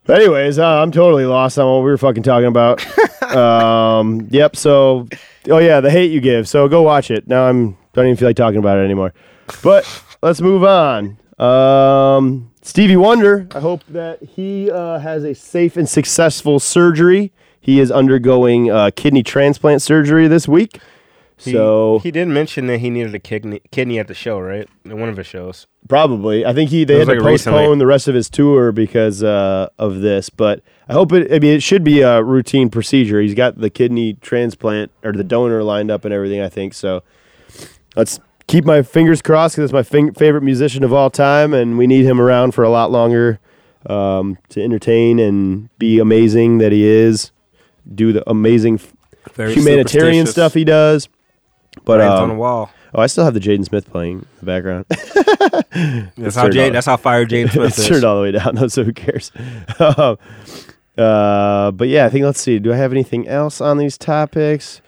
[0.05, 2.85] but anyways, uh, I'm totally lost on what we were fucking talking about.
[3.35, 4.55] um, yep.
[4.55, 5.07] So,
[5.49, 6.47] oh yeah, the hate you give.
[6.47, 7.27] So go watch it.
[7.27, 9.13] Now I'm don't even feel like talking about it anymore.
[9.63, 9.85] But
[10.21, 11.17] let's move on.
[11.39, 13.47] Um, Stevie Wonder.
[13.53, 17.31] I hope that he uh, has a safe and successful surgery.
[17.61, 20.79] He is undergoing uh, kidney transplant surgery this week.
[21.37, 24.67] So he didn't mention that he needed a kidney, kidney at the show, right?
[24.83, 25.67] In one of his shows.
[25.87, 26.43] Probably.
[26.43, 27.79] I think he they had was to postpone recently.
[27.79, 30.31] the rest of his tour because uh, of this.
[30.31, 31.31] But I hope it.
[31.31, 33.21] I mean, it should be a routine procedure.
[33.21, 36.41] He's got the kidney transplant or the donor lined up and everything.
[36.41, 37.03] I think so.
[37.95, 41.77] Let's keep my fingers crossed because it's my fing- favorite musician of all time, and
[41.77, 43.39] we need him around for a lot longer
[43.87, 47.31] um, to entertain and be amazing that he is.
[47.93, 48.79] Do the amazing
[49.33, 51.07] Very humanitarian stuff he does.
[51.83, 52.71] But Writings um, on the wall.
[52.93, 54.85] Oh, I still have the Jaden Smith playing in the background.
[56.17, 56.73] That's how Jade.
[56.73, 57.87] That's how fire Jade Smith it's is.
[57.89, 59.31] turned all the way down, though, so who cares?
[59.79, 60.17] Um,
[60.97, 62.57] uh, but yeah, I think let's see.
[62.57, 64.79] Do I have anything else on these topics?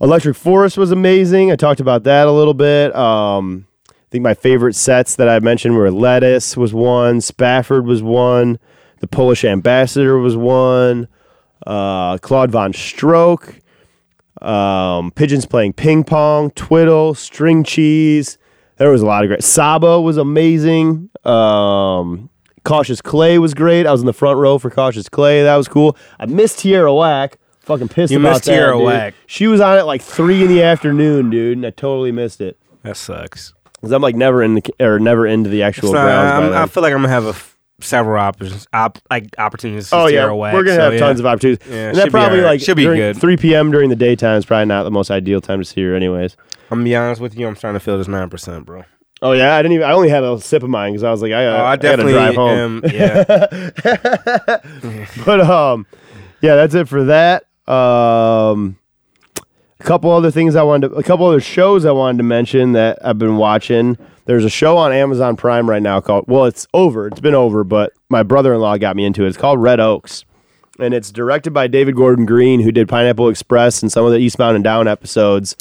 [0.00, 1.50] Electric Forest was amazing.
[1.50, 2.94] I talked about that a little bit.
[2.94, 8.02] Um, I think my favorite sets that I mentioned were Lettuce was one, Spafford was
[8.02, 8.58] one,
[9.00, 11.08] the Polish Ambassador was one,
[11.66, 13.58] uh, Claude Von Stroke,
[14.42, 18.38] um, Pigeons playing ping pong, Twiddle, String Cheese.
[18.76, 19.42] There was a lot of great.
[19.42, 21.08] Sabo was amazing.
[21.24, 22.28] Um,
[22.64, 23.86] Cautious Clay was great.
[23.86, 25.42] I was in the front row for Cautious Clay.
[25.42, 25.96] That was cool.
[26.20, 27.38] I missed Tierra Whack.
[27.66, 28.84] Fucking pissed You about missed that, Tierra dude.
[28.86, 29.14] Whack.
[29.26, 32.58] She was on at like three in the afternoon, dude, and I totally missed it.
[32.82, 33.52] That sucks.
[33.82, 36.50] Cause I'm like never in the or never into the actual So, grounds.
[36.50, 39.90] by I'm- I feel like I'm gonna have a f- several options, op, like opportunities.
[39.90, 40.98] To Oh see yeah, Tierra Whack, we're gonna so, have yeah.
[41.00, 41.66] tons of opportunities.
[41.68, 42.54] Yeah, and that be probably alright.
[42.54, 43.20] like should be during good.
[43.20, 43.70] 3 p.m.
[43.70, 46.36] during the daytime is probably not the most ideal time to see her, anyways.
[46.70, 47.46] I'm gonna be honest with you.
[47.48, 48.84] I'm starting to feel this nine percent, bro.
[49.22, 49.86] Oh yeah, I didn't even.
[49.88, 51.72] I only had a sip of mine because I was like, I, Oh, uh, I
[51.72, 52.82] I gotta drive home.
[52.84, 52.90] am.
[52.92, 53.24] Yeah.
[55.26, 55.86] but um,
[56.40, 57.44] yeah, that's it for that.
[57.68, 58.78] Um,
[59.78, 62.72] a couple other things I wanted, to, a couple other shows I wanted to mention
[62.72, 63.98] that I've been watching.
[64.24, 66.24] There's a show on Amazon Prime right now called.
[66.28, 67.08] Well, it's over.
[67.08, 69.28] It's been over, but my brother-in-law got me into it.
[69.28, 70.24] It's called Red Oaks,
[70.78, 74.18] and it's directed by David Gordon Green, who did Pineapple Express and some of the
[74.18, 75.56] Eastbound and Down episodes.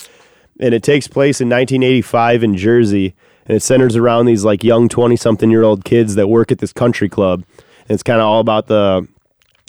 [0.60, 3.14] And it takes place in 1985 in Jersey,
[3.46, 7.44] and it centers around these like young 20-something-year-old kids that work at this country club.
[7.58, 9.08] And it's kind of all about the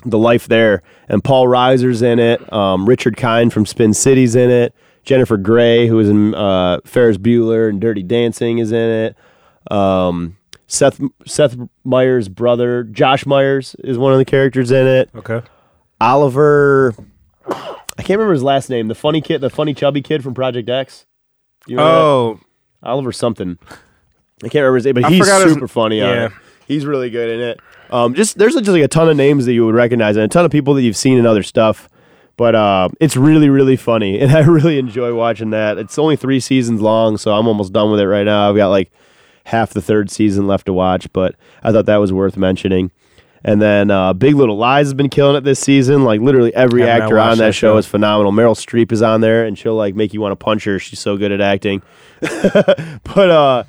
[0.05, 0.83] the life there.
[1.09, 2.53] And Paul Reiser's in it.
[2.53, 4.75] Um, Richard Kind from Spin City's in it.
[5.05, 9.17] Jennifer Grey, who was in uh, Ferris Bueller and Dirty Dancing, is in it.
[9.73, 10.37] Um,
[10.67, 15.11] Seth Seth Meyers' brother, Josh Meyers, is one of the characters in it.
[15.15, 15.43] Okay.
[16.01, 16.93] Oliver,
[17.49, 18.89] I can't remember his last name.
[18.89, 21.07] The funny kid, the funny chubby kid from Project X.
[21.67, 21.83] You that?
[21.83, 22.41] Oh,
[22.83, 23.59] Oliver something.
[23.71, 26.29] I can't remember his name, but I he's forgot his- super funny on yeah.
[26.67, 27.61] He's really good in it.
[27.91, 30.29] Um, just there's just like a ton of names that you would recognize and a
[30.29, 31.89] ton of people that you've seen in other stuff.
[32.37, 35.79] But uh, it's really really funny, and I really enjoy watching that.
[35.79, 38.51] It's only three seasons long, so I'm almost done with it right now.
[38.51, 38.91] I've got like
[39.45, 42.91] half the third season left to watch, but I thought that was worth mentioning.
[43.45, 46.03] And then uh, Big Little Lies has been killing it this season.
[46.03, 47.79] Like literally every actor on that, that show show.
[47.79, 48.33] is phenomenal.
[48.33, 50.81] Meryl Streep is on there, and she'll like make you want to punch her.
[50.81, 51.81] She's so good at acting.
[52.21, 53.65] but uh,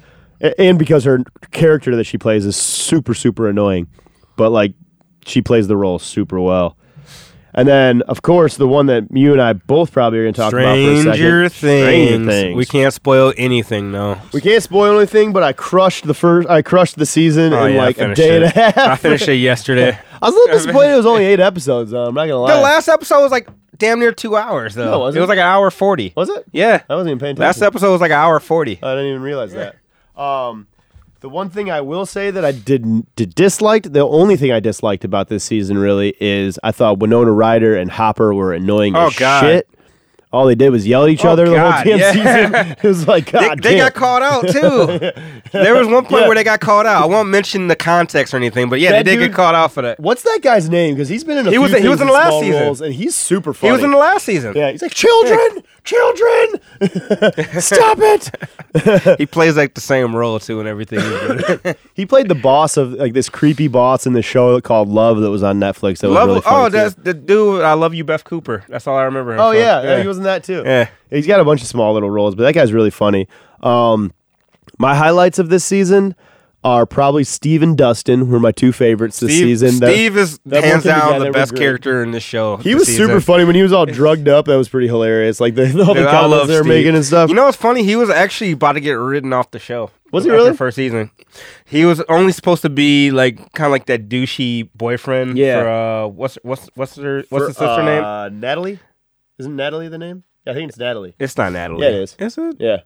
[0.57, 3.87] and because her character that she plays is super super annoying,
[4.35, 4.73] but like
[5.25, 6.77] she plays the role super well.
[7.53, 10.39] And then, of course, the one that you and I both probably are going to
[10.39, 11.13] talk about for a second.
[11.13, 12.27] Stranger Stranger things.
[12.27, 12.55] Things.
[12.55, 14.19] We can't spoil anything, though.
[14.31, 16.47] We can't spoil anything, but I crushed the first.
[16.49, 18.77] I crushed the season Oh, in yeah, like a day and a half.
[18.77, 19.97] I finished it yesterday.
[20.21, 20.93] I was a little disappointed.
[20.93, 21.89] It was only eight episodes.
[21.89, 22.53] Though, I'm not gonna lie.
[22.57, 24.91] The last episode was like damn near two hours, though.
[24.91, 25.21] No, was it it?
[25.21, 26.13] was like an hour forty.
[26.15, 26.45] was it?
[26.51, 26.83] Yeah.
[26.87, 27.41] I wasn't even paying attention.
[27.47, 28.77] Last episode was like an hour forty.
[28.83, 29.77] I didn't even realize that.
[30.17, 30.67] Um,
[31.19, 34.59] The one thing I will say that I didn't did disliked, the only thing I
[34.59, 39.07] disliked about this season really is I thought Winona Ryder and Hopper were annoying Oh,
[39.07, 39.41] as God.
[39.41, 39.67] shit.
[40.31, 42.11] All they did was yell at each Oh, other the whole God, damn yeah.
[42.11, 42.75] season.
[42.83, 43.85] It was like They, God they damn.
[43.85, 45.11] got called out too.
[45.53, 46.27] there was one point Yeah.
[46.27, 47.01] where they got called out.
[47.01, 49.55] I won't mention the context or anything, but yeah, That they did dude- get called
[49.55, 49.99] out for that.
[50.01, 50.93] What's that guy's name?
[50.95, 52.61] Because he's been in a He few was- he was in the last season.
[52.61, 53.69] roles, and he's super funny.
[53.69, 54.53] He was in the last season.
[54.55, 59.17] yeah, he's like children, children, stop it.
[59.17, 60.99] He plays like the same role too and everything.
[61.93, 65.31] He played the boss of like this creepy boss in the show called Love that
[65.31, 65.99] was on Netflix.
[65.99, 66.71] That was really funny oh, too.
[66.73, 67.63] that's the dude.
[67.63, 68.63] I love you, Beth Cooper.
[68.69, 69.33] That's all I remember.
[69.33, 69.59] Him Oh from.
[69.59, 70.61] yeah, yeah, he was in that too.
[70.63, 70.89] Yeah.
[71.09, 73.27] he's got a bunch of small little roles, but that guy's really funny.
[73.63, 74.13] Um,
[74.77, 76.15] my highlights of this season
[76.63, 79.71] are probably Steve and Dustin, who are my two favorites this Steve, season.
[79.71, 82.57] Steve is that hands down the best character in this show.
[82.57, 83.07] He was season.
[83.07, 84.45] super funny when he was all drugged up.
[84.45, 85.39] That was pretty hilarious.
[85.39, 86.73] Like the, all the Dude, I comments they were Steve.
[86.73, 87.29] making and stuff.
[87.29, 87.83] You know what's funny?
[87.83, 89.91] He was actually about to get written off the show.
[90.11, 90.51] Was he really?
[90.51, 91.11] the first season?
[91.65, 95.37] He was only supposed to be like kind of like that douchey boyfriend.
[95.37, 95.61] Yeah.
[95.61, 98.03] For, uh, what's what's what's her what's For, the sister name?
[98.03, 98.79] Uh, Natalie.
[99.37, 100.23] Isn't Natalie the name?
[100.47, 101.13] I think it's Natalie.
[101.19, 101.83] It's not Natalie.
[101.85, 102.15] Yeah, it is.
[102.19, 102.55] Is it?
[102.57, 102.77] Yeah,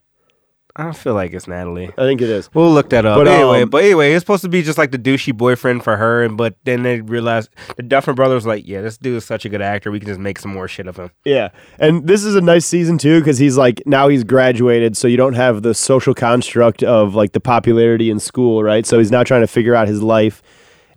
[0.76, 1.90] I don't feel like it's Natalie.
[1.98, 2.50] I think it is.
[2.54, 3.18] We'll look that up.
[3.18, 5.84] But, But anyway, um, but anyway, it's supposed to be just like the douchey boyfriend
[5.84, 9.26] for her, and but then they realized the Duffer brothers like, yeah, this dude is
[9.26, 9.92] such a good actor.
[9.92, 11.12] We can just make some more shit of him.
[11.26, 11.50] Yeah,
[11.80, 15.18] and this is a nice season too because he's like now he's graduated, so you
[15.18, 18.86] don't have the social construct of like the popularity in school, right?
[18.86, 20.42] So he's now trying to figure out his life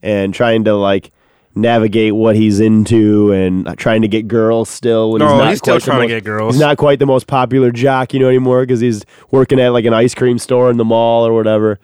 [0.03, 1.11] and trying to like
[1.57, 5.13] navigate what he's into and uh, trying to get girls still.
[5.13, 6.55] When No, he's, not he's still quite the trying to most- get girls.
[6.55, 9.85] He's not quite the most popular jock, you know, anymore because he's working at like
[9.85, 11.79] an ice cream store in the mall or whatever.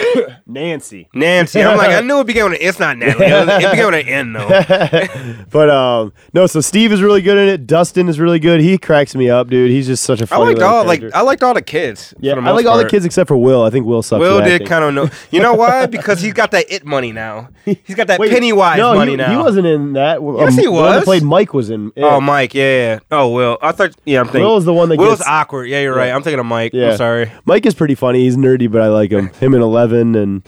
[0.46, 1.08] Nancy.
[1.14, 2.66] Nancy, I'm like, I knew it began with an.
[2.66, 3.26] It's not Natalie.
[3.26, 5.44] It began with an N though.
[5.50, 7.66] But um no, so Steve is really good in it.
[7.66, 8.60] Dustin is really good.
[8.60, 9.70] He cracks me up, dude.
[9.70, 11.02] He's just such a I funny liked little all like.
[11.14, 12.12] I liked all the kids.
[12.18, 13.62] Yeah, the I like all the kids except for Will.
[13.62, 14.20] I think Will sucks.
[14.20, 15.08] Will did kind of know.
[15.30, 15.86] You know why?
[15.86, 17.48] Because he's got that it money now.
[17.64, 19.30] He's got that Wait, Pennywise no, money he, now.
[19.30, 20.18] He wasn't in that.
[20.18, 21.04] Um, Yes, he The one was.
[21.04, 21.92] played Mike was in.
[21.96, 22.02] it.
[22.02, 22.62] Oh, Mike, yeah,
[22.94, 22.98] yeah.
[23.10, 23.58] Oh, Will.
[23.62, 23.92] I thought.
[24.04, 24.42] Yeah, I'm thinking.
[24.42, 25.66] Will is the one that Will's gets- awkward.
[25.68, 26.10] Yeah, you're right.
[26.10, 26.72] I'm thinking of Mike.
[26.74, 26.90] Yeah.
[26.92, 27.32] I'm sorry.
[27.44, 28.20] Mike is pretty funny.
[28.24, 29.28] He's nerdy, but I like him.
[29.34, 30.42] Him and Eleven and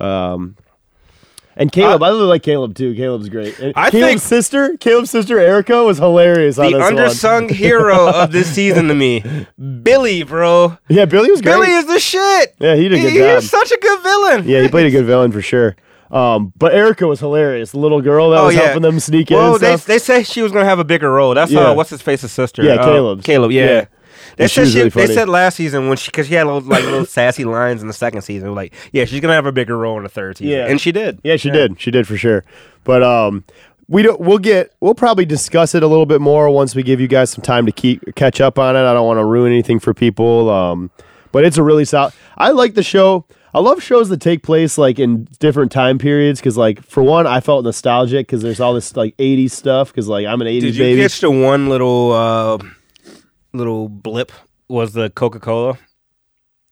[0.00, 0.56] um
[1.58, 2.02] and Caleb.
[2.02, 2.94] I, really like Caleb too.
[2.94, 3.58] Caleb's great.
[3.58, 6.58] And I Caleb's think- sister, Caleb's sister Erica, was hilarious.
[6.58, 9.24] on The undersung hero of this season to me,
[9.82, 10.76] Billy, bro.
[10.88, 11.52] Yeah, Billy was great.
[11.54, 12.54] Billy is the shit.
[12.58, 13.40] Yeah, he did a good He- job.
[13.40, 14.44] He's such a good villain.
[14.48, 15.76] yeah, he played a good villain for sure.
[16.10, 17.72] Um, but Erica was hilarious.
[17.72, 19.36] The little girl that Oh was yeah, helping them sneak in.
[19.38, 21.32] Well, they they said she was gonna have a bigger role.
[21.34, 21.70] That's Yeah.
[21.70, 22.62] uh, what's his face's sister.
[22.62, 23.24] Yeah, Uh, Caleb's.
[23.24, 23.50] Caleb.
[23.50, 23.64] Yeah.
[23.64, 23.84] Yeah.
[24.36, 26.84] They said she, really they said last season when she because she had little, like
[26.84, 28.54] little sassy lines in the second season.
[28.54, 30.52] Like, yeah, she's gonna have a bigger role in the third season.
[30.52, 30.66] Yeah.
[30.66, 31.20] and she did.
[31.24, 31.80] Yeah, she did.
[31.80, 32.44] She did for sure.
[32.84, 33.44] But um,
[33.88, 34.20] we don't.
[34.20, 34.74] We'll get.
[34.80, 37.66] We'll probably discuss it a little bit more once we give you guys some time
[37.66, 38.80] to keep catch up on it.
[38.80, 40.50] I don't want to ruin anything for people.
[40.50, 40.90] Um,
[41.32, 42.12] but it's a really solid.
[42.36, 43.24] I like the show.
[43.54, 47.26] I love shows that take place like in different time periods because, like, for one,
[47.26, 50.60] I felt nostalgic because there's all this like '80s stuff because, like, I'm an '80s
[50.60, 51.00] Did you baby.
[51.00, 52.58] catch the one little uh,
[53.56, 54.32] little blip?
[54.68, 55.78] Was the Coca Cola?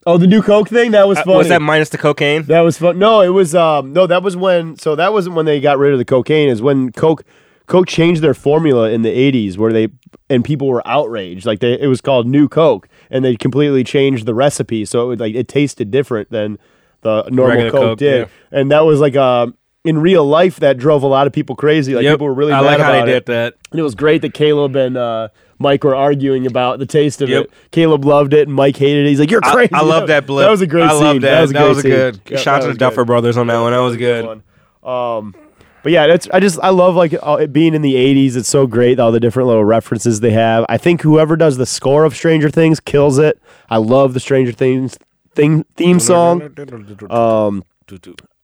[0.07, 1.39] oh, the new Coke thing that was funny.
[1.39, 2.43] was that minus the cocaine?
[2.45, 2.99] That was fun.
[2.99, 5.93] No, it was um no, that was when so that wasn't when they got rid
[5.93, 7.24] of the cocaine, is when Coke
[7.66, 9.89] Coke changed their formula in the eighties where they
[10.28, 11.47] and people were outraged.
[11.47, 15.07] Like they it was called New Coke and they completely changed the recipe so it
[15.07, 16.59] would like it tasted different than
[17.03, 18.28] the normal Coke, Coke, did.
[18.51, 21.95] And that was like um in real life that drove a lot of people crazy.
[21.95, 22.14] Like Yep.
[22.14, 23.07] people were really I mad like how they it.
[23.07, 23.55] did that.
[23.70, 25.28] And it was great that Caleb and uh
[25.59, 27.45] Mike were arguing about the taste of Yep.
[27.45, 27.51] it.
[27.70, 29.11] Caleb loved it, and Mike hated it.
[29.11, 30.45] He's like, "You're crazy." I love that blip.
[30.47, 31.01] That was a great I scene.
[31.05, 31.49] love that.
[31.53, 32.20] That was a, great a good.
[32.30, 33.07] Yeah, Shout out to the Duffer good.
[33.07, 33.72] brothers on that one.
[33.72, 34.43] That was good.
[34.82, 35.35] Um,
[35.82, 38.37] but yeah, that's I just I love like uh, it being in the '80s.
[38.37, 40.64] It's so great all the different little references they have.
[40.68, 43.39] I think whoever does the score of Stranger Things kills it.
[43.70, 44.99] I love the Stranger Things
[45.35, 46.43] thing theme song.
[47.11, 47.64] Um,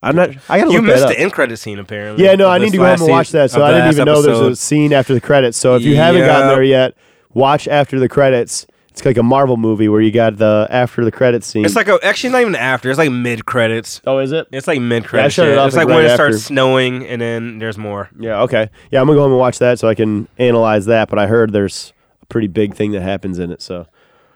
[0.03, 0.29] I'm not.
[0.49, 1.15] I gotta You look missed that up.
[1.15, 2.23] the end credit scene apparently.
[2.25, 3.51] Yeah, no, of I this need to go home last and watch season- that.
[3.51, 4.57] So of I the didn't last even know there's a episode.
[4.57, 5.57] scene after the credits.
[5.57, 6.53] So if you haven't gotten Yeah.
[6.55, 6.93] there yet,
[7.33, 8.65] watch after the credits.
[8.89, 11.63] It's like a Marvel movie where you got the after the credits scene.
[11.63, 12.89] It's like a, actually not even after.
[12.89, 14.01] It's like mid credits.
[14.05, 14.47] oh, is it?
[14.51, 15.33] It's like mid credits.
[15.35, 18.09] shut it off It's like like when right it starts snowing and then there's more.
[18.19, 18.69] Yeah, okay.
[18.89, 21.07] Yeah, I'm gonna go home and watch that so I can analyze that.
[21.09, 23.61] But I heard there's a pretty big thing that happens in it.
[23.61, 23.87] So,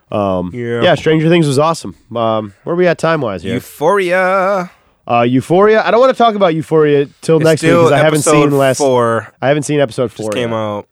[0.10, 0.84] um, Yeah.
[0.84, 1.96] yeah, Stranger Things was awesome.
[2.16, 3.56] Um, where are we at time wise here?
[3.56, 4.72] Euphoria.
[5.08, 5.84] Uh, Euphoria.
[5.84, 8.52] I don't want to talk about Euphoria till It's next week because I haven't seen
[8.52, 8.78] last.
[8.78, 9.34] four.
[9.42, 10.26] I haven't seen episode four.
[10.28, 10.56] Just came yet.
[10.58, 10.88] out.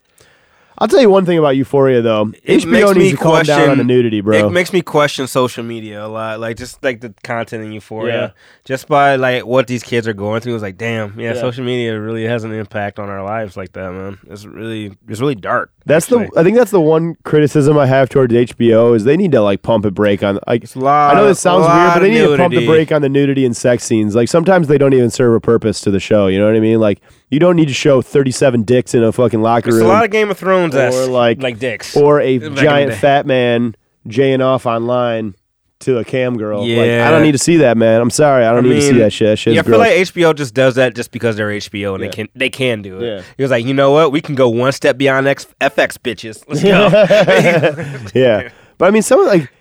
[0.76, 2.32] I'll tell you one thing about Euphoria though.
[2.44, 4.48] It HBO makes needs me to calm down on question- the nudity, bro.
[4.48, 8.14] It makes me question social media a lot, like just like the content in Euphoria,
[8.16, 8.30] Yeah.
[8.66, 10.56] just by like what these kids are going through.
[10.56, 11.42] It's like, damn, yeah, Yeah.
[11.42, 14.18] social media really has an impact on our lives like that, man.
[14.28, 15.72] It's really, it's really dark.
[15.86, 16.28] That's actually.
[16.28, 16.40] the.
[16.40, 19.62] I think that's the one criticism I have towards HBO is they need to like
[19.62, 20.40] pump a break on.
[20.48, 21.14] Like, lot.
[21.14, 23.46] I know this sounds weird, but they need to pump the brake on the nudity
[23.46, 24.16] and sex scenes.
[24.16, 26.28] Like sometimes they don't even serve a purpose to the show.
[26.28, 26.80] You know what I mean?
[26.80, 29.90] Like you don't need to show thirty-seven dicks in a fucking locker It's room, a
[29.90, 33.76] lot of Game of Thrones, or like like dicks, or a Back giant fat man
[34.08, 35.36] jaying off online
[35.84, 36.60] to a cam girl.
[36.62, 38.02] Like, I don't need to see that, man.
[38.02, 39.28] I'm sorry, I don't I need to see that shit.
[39.28, 39.80] That shit's yeah, I feel gross.
[39.80, 39.92] like
[40.32, 42.10] HBO just does that just because they're HBO and Yeah.
[42.10, 43.06] they can they can do it.
[43.06, 43.24] Yeah.
[43.38, 44.12] He was like, you know what?
[44.12, 46.44] We can go one step beyond X- FX bitches.
[46.48, 48.10] Let's go.
[48.20, 49.52] yeah, but I mean, some of, like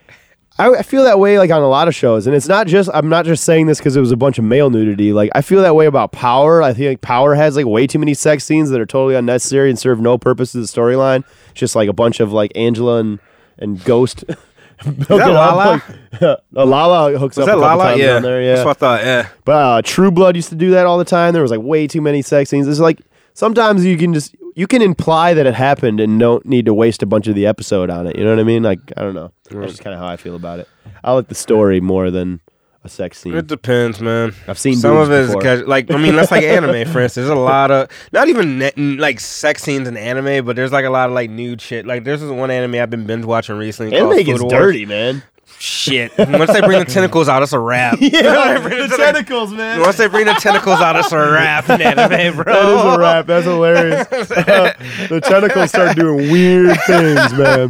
[0.59, 2.91] I, I feel that way like on a lot of shows, and it's not just
[2.93, 5.13] I'm not just saying this because it was a bunch of male nudity.
[5.13, 6.63] Like I feel that way about Power.
[6.63, 9.71] I think like, Power has like way too many sex scenes that are totally unnecessary
[9.71, 11.25] and serve no purpose to the storyline.
[11.51, 13.19] It's just like a bunch of like Angela and
[13.59, 14.25] and Ghost.
[15.01, 15.83] Is that Lala?
[16.53, 17.97] Lala hooks Was up that a Lala?
[17.97, 18.19] Yeah.
[18.21, 18.43] there.
[18.43, 19.05] Yeah, That's what I thought.
[19.05, 19.29] Yeah.
[19.45, 21.33] but uh, True Blood used to do that all the time.
[21.33, 22.67] There was like way too many sex scenes.
[22.69, 23.01] It's like
[23.35, 27.03] sometimes you can just you can imply that it happened and don't need to waste
[27.03, 28.17] a bunch of the episode on it.
[28.17, 28.63] You know what I mean?
[28.63, 29.33] Like I don't know.
[29.51, 30.69] That's just kind of how I feel about it.
[31.05, 32.41] I like the story more than
[32.85, 33.35] a sex scene.
[33.35, 34.35] It depends, man.
[34.49, 35.57] I've seen some of it is before.
[35.67, 37.27] like I mean that's like anime for instance.
[37.27, 40.85] There's a lot of not even net, like sex scenes in anime, but there's like
[40.85, 41.87] a lot of like nude shit.
[41.87, 43.97] Like there's this one anime I've been binge watching recently.
[43.97, 44.53] Anime gets Wars.
[44.53, 45.23] dirty, man.
[45.59, 46.11] Shit.
[46.19, 47.97] Once they bring the tentacles out, it's a wrap.
[48.01, 49.79] Yeah, the the tentacles, man.
[49.81, 52.53] Once they bring the tentacles out, it's a wrap in anime, bro.
[52.53, 53.27] That is a wrap.
[53.27, 54.07] That's hilarious.
[54.09, 57.69] the tentacles start doing weird things, man.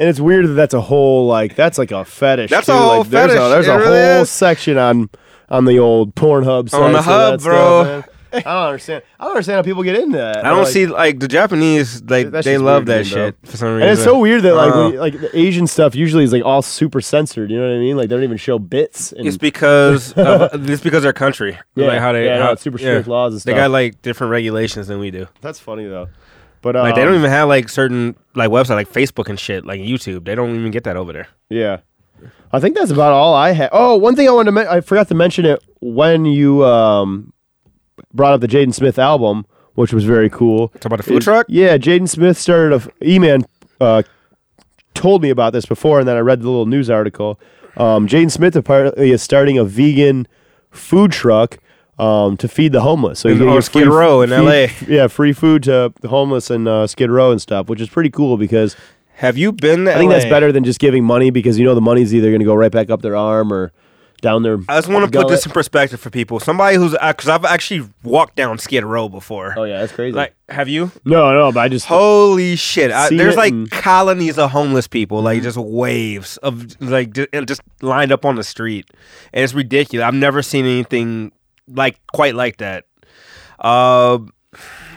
[0.00, 2.50] And it's weird that that's a whole like that's like a fetish.
[2.50, 2.72] That's too.
[2.72, 3.44] a whole like, there's fetish.
[3.44, 4.30] A, there's a really whole is.
[4.30, 5.10] section on
[5.48, 7.82] on the old Pornhub site On the hub, bro.
[8.02, 8.08] stuff.
[8.32, 9.02] I don't understand.
[9.18, 10.44] I don't understand how people get into that.
[10.46, 13.68] I don't Like, see like the Japanese like they love that me, shit for some
[13.74, 13.82] reason.
[13.82, 16.44] And it's so weird that like Uh, you- like the Asian stuff usually is like
[16.44, 17.50] all super censored.
[17.50, 17.96] You know what I mean?
[17.96, 19.10] Like they don't even show bits.
[19.12, 21.58] And, It's because of, it's because their country.
[21.74, 24.00] Yeah, like how they yeah, no, how, it's super strict laws and They got like
[24.00, 25.26] different regulations than we do.
[25.42, 26.08] that's funny though.
[26.62, 29.64] But Like they um, don't even have like certain like website like Facebook and shit
[29.64, 30.24] like YouTube.
[30.24, 31.28] They don't even get that over there.
[31.48, 31.78] Yeah.
[32.52, 33.70] I think that's about all I had.
[33.72, 37.32] Oh, one thing I wanted to men- I forgot to mention it when you um,
[38.12, 40.68] brought up the Jaden Smith album, which was very cool.
[40.68, 41.46] Talk about the food Is- truck?
[41.48, 43.44] Yeah, Jaden Smith started a f- E-Man
[43.80, 44.02] uh,
[44.94, 47.40] told me about this before, and then I read the little news article.
[47.76, 50.26] Um, Jaden Smith apparently is starting a vegan
[50.70, 51.58] food truck
[52.00, 53.20] um, to feed the homeless.
[53.20, 54.66] So In- gonna Skid Row in LA.
[54.88, 58.10] Yeah, free food to the homeless and uh, Skid Row and stuff, which is pretty
[58.10, 58.74] cool because
[59.14, 59.84] Have you been?
[59.84, 62.28] To I think that's better than just giving money because you know the money's either
[62.28, 63.72] going to go right back up their arm or
[64.22, 64.58] down their.
[64.68, 66.40] I just want to put this in perspective for people.
[66.40, 69.54] Somebody who's because I've actually walked down Skid Row before.
[69.56, 70.14] Oh yeah, that's crazy.
[70.14, 70.90] Like, have you?
[71.04, 72.90] no, no, but I just Holy shit!
[72.90, 78.12] I, there's like and- colonies of homeless people, like just waves of like just lined
[78.12, 78.86] up on the street,
[79.32, 80.04] and it's ridiculous.
[80.04, 81.32] I've never seen anything
[81.74, 82.84] like quite like that.
[83.58, 84.18] Uh,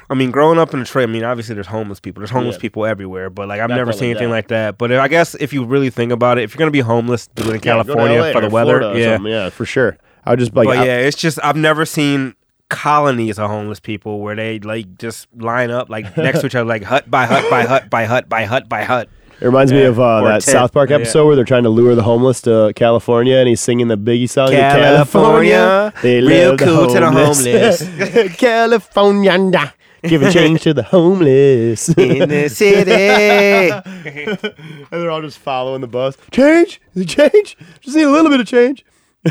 [0.10, 2.22] I mean, growing up in Detroit, I mean, obviously there's homeless people.
[2.22, 2.62] There's homeless Yeah.
[2.62, 4.36] people everywhere, but like I've Not never seen anything that.
[4.36, 4.78] like that.
[4.78, 7.44] But I guess if you really think about it, if you're gonna be homeless, do
[7.44, 8.98] it in Yeah, California for the weather.
[8.98, 9.98] Yeah, yeah, for sure.
[10.26, 12.36] I would just like, but I- yeah, it's just I've never seen
[12.70, 16.68] colonies of homeless people where they like just line up like next to each other,
[16.68, 19.10] like hut by hut by hut by hut by hut by hut.
[19.44, 20.44] It reminds me of uh, or that tent.
[20.44, 20.96] South Park Yeah.
[20.96, 24.30] episode where they're trying to lure the homeless to California, and he's singing the Biggie
[24.30, 24.52] song.
[24.52, 28.38] California, they real love the cool to the homeless.
[28.38, 29.74] California,
[30.04, 31.90] give a change to the homeless.
[31.98, 32.92] in the city.
[33.70, 36.16] and they're all just following the bus.
[36.32, 37.58] Change, change.
[37.82, 38.86] Just need a little bit of change.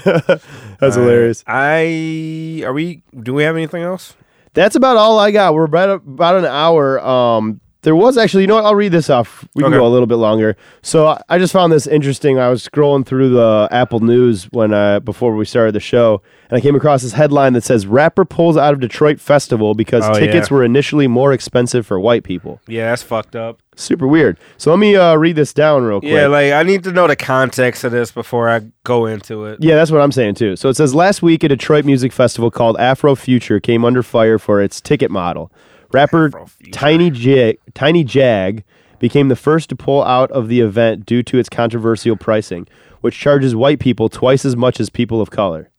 [0.04, 1.42] That's hilarious.
[1.46, 3.02] I are we?
[3.18, 4.14] Do we have anything else?
[4.52, 5.54] That's about all I got.
[5.54, 7.00] We're about about an hour.
[7.00, 8.64] Um, there was actually, you know what?
[8.64, 9.46] I'll read this off.
[9.54, 9.78] We can Okay.
[9.80, 10.56] go a little bit longer.
[10.82, 12.38] So I- I just found this interesting.
[12.38, 16.56] I was scrolling through the Apple News when uh, before we started the show, and
[16.58, 20.12] I came across this headline that says rapper pulls out of Detroit festival because Oh,
[20.14, 20.56] tickets yeah.
[20.56, 22.60] were initially more expensive for white people.
[22.68, 23.58] Yeah, that's fucked up.
[23.74, 24.36] Super weird.
[24.58, 26.12] So let me uh, read this down real quick.
[26.12, 29.58] Yeah, like I need to know the context of this before I go into it.
[29.60, 30.56] Yeah, that's what I'm saying too.
[30.56, 34.38] So it says last week a Detroit music festival called Afro Future came under fire
[34.38, 35.50] for its ticket model.
[35.92, 36.30] Rapper
[36.72, 38.64] Tiny Jag, Tiny Jag
[38.98, 42.68] became the first to pull out of the event due to its controversial pricing,
[43.00, 45.70] which charges white people twice as much as people of color.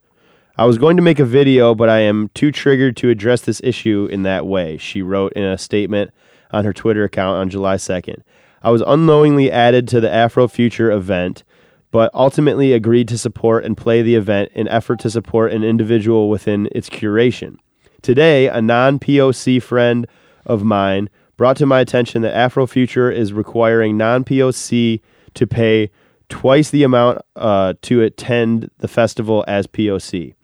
[0.57, 3.61] I was going to make a video, but I am too triggered to address this
[3.63, 6.11] issue in that way, she wrote in a statement
[6.51, 8.21] on her Twitter account on July 2nd.
[8.61, 11.43] I was unknowingly added to the Afro Future event,
[11.91, 16.29] but ultimately agreed to support and play the event in effort to support an individual
[16.29, 17.57] within its curation.
[18.03, 20.05] Today, a non POC friend
[20.45, 25.01] of mine brought to my attention that Afrofuture is requiring non-POC
[25.33, 25.89] to pay
[26.29, 30.35] twice the amount uh, to attend the festival as POC.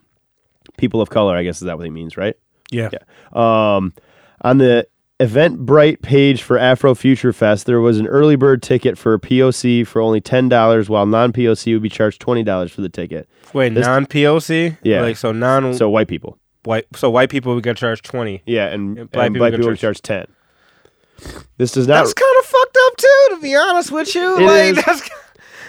[0.78, 2.36] People of color, I guess is that what he means, right?
[2.72, 2.90] Yeah.
[3.34, 3.94] Um,
[4.42, 4.88] on the
[5.20, 10.02] Eventbrite page for Afro Future Fest, there was an early bird ticket for POC for
[10.02, 13.28] only ten dollars, while non-POC would be charged twenty dollars for the ticket.
[13.54, 14.78] Wait, non POC?
[14.82, 15.02] Yeah.
[15.02, 16.38] Like so non So white people,
[16.70, 18.42] white so white people we got charged twenty.
[18.46, 20.28] yeah, and, and black black people people, get would charge ten.
[21.58, 21.96] This does not.
[21.96, 24.38] That's kind of fucked up too, to be honest with you.
[24.38, 24.86] It like is.
[24.86, 25.10] that's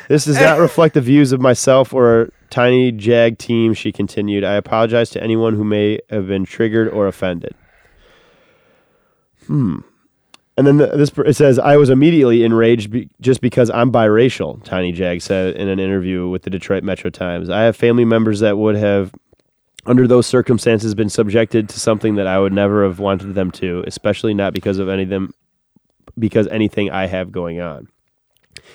[0.08, 4.42] This does not reflect the views of myself or Tiny Jag team, she continued.
[4.42, 7.54] I apologize to anyone who may have been triggered or offended.
[9.46, 9.78] Hmm.
[10.56, 14.62] And then the, this it says, I was immediately enraged be, just because I'm biracial,
[14.64, 17.48] Tiny Jag said in an interview with the Detroit Metro Times.
[17.48, 19.14] I have family members that would have,
[19.90, 23.82] under those circumstances, been subjected to something that I would never have wanted them to,
[23.88, 25.34] especially not because of any of them,
[26.16, 27.88] because anything I have going on.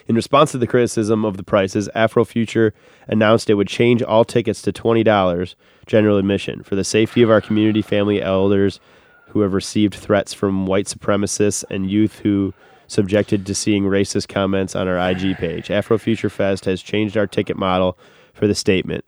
[0.07, 2.73] In response to the criticism of the prices, Afrofuture
[3.07, 5.55] announced it would change all tickets to $20
[5.85, 8.81] general admission for the safety of our community, family, elders
[9.29, 12.53] who have received threats from white supremacists and youth who
[12.87, 15.69] subjected to seeing racist comments on our IG page.
[15.69, 17.97] Afrofuture Fest has changed our ticket model
[18.33, 19.05] for the statement.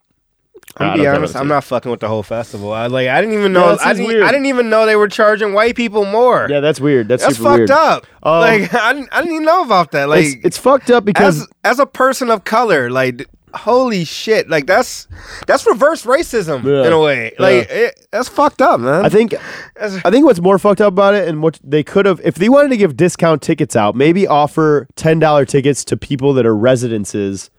[0.76, 2.72] I'm be know if that honest, I'm not fucking with the whole festival.
[2.72, 4.22] I like I didn't even know that I didn't.
[4.22, 6.46] I didn't even know they were charging white people more.
[6.50, 7.08] Yeah, that's weird.
[7.08, 7.70] That's, That's fucked weird.
[7.70, 8.06] up.
[8.22, 10.08] Um, like I didn't, I didn't even know about that.
[10.08, 14.48] Like it's, it's fucked up because as as a person of color, like holy shit,
[14.50, 15.08] like that's
[15.46, 16.86] that's reverse racism Yeah.
[16.86, 17.32] in a way.
[17.38, 19.04] Like it, that's fucked up, man.
[19.04, 19.34] I think
[19.80, 22.48] I think what's more fucked up about it and what they could have if they
[22.50, 26.54] wanted to give discount tickets out, maybe offer ten dollar tickets to people that are
[26.54, 27.50] residences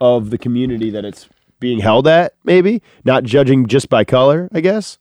[0.00, 1.28] of the community that it's
[1.64, 2.82] being held at, maybe.
[3.06, 4.98] Not judging just by color, I guess.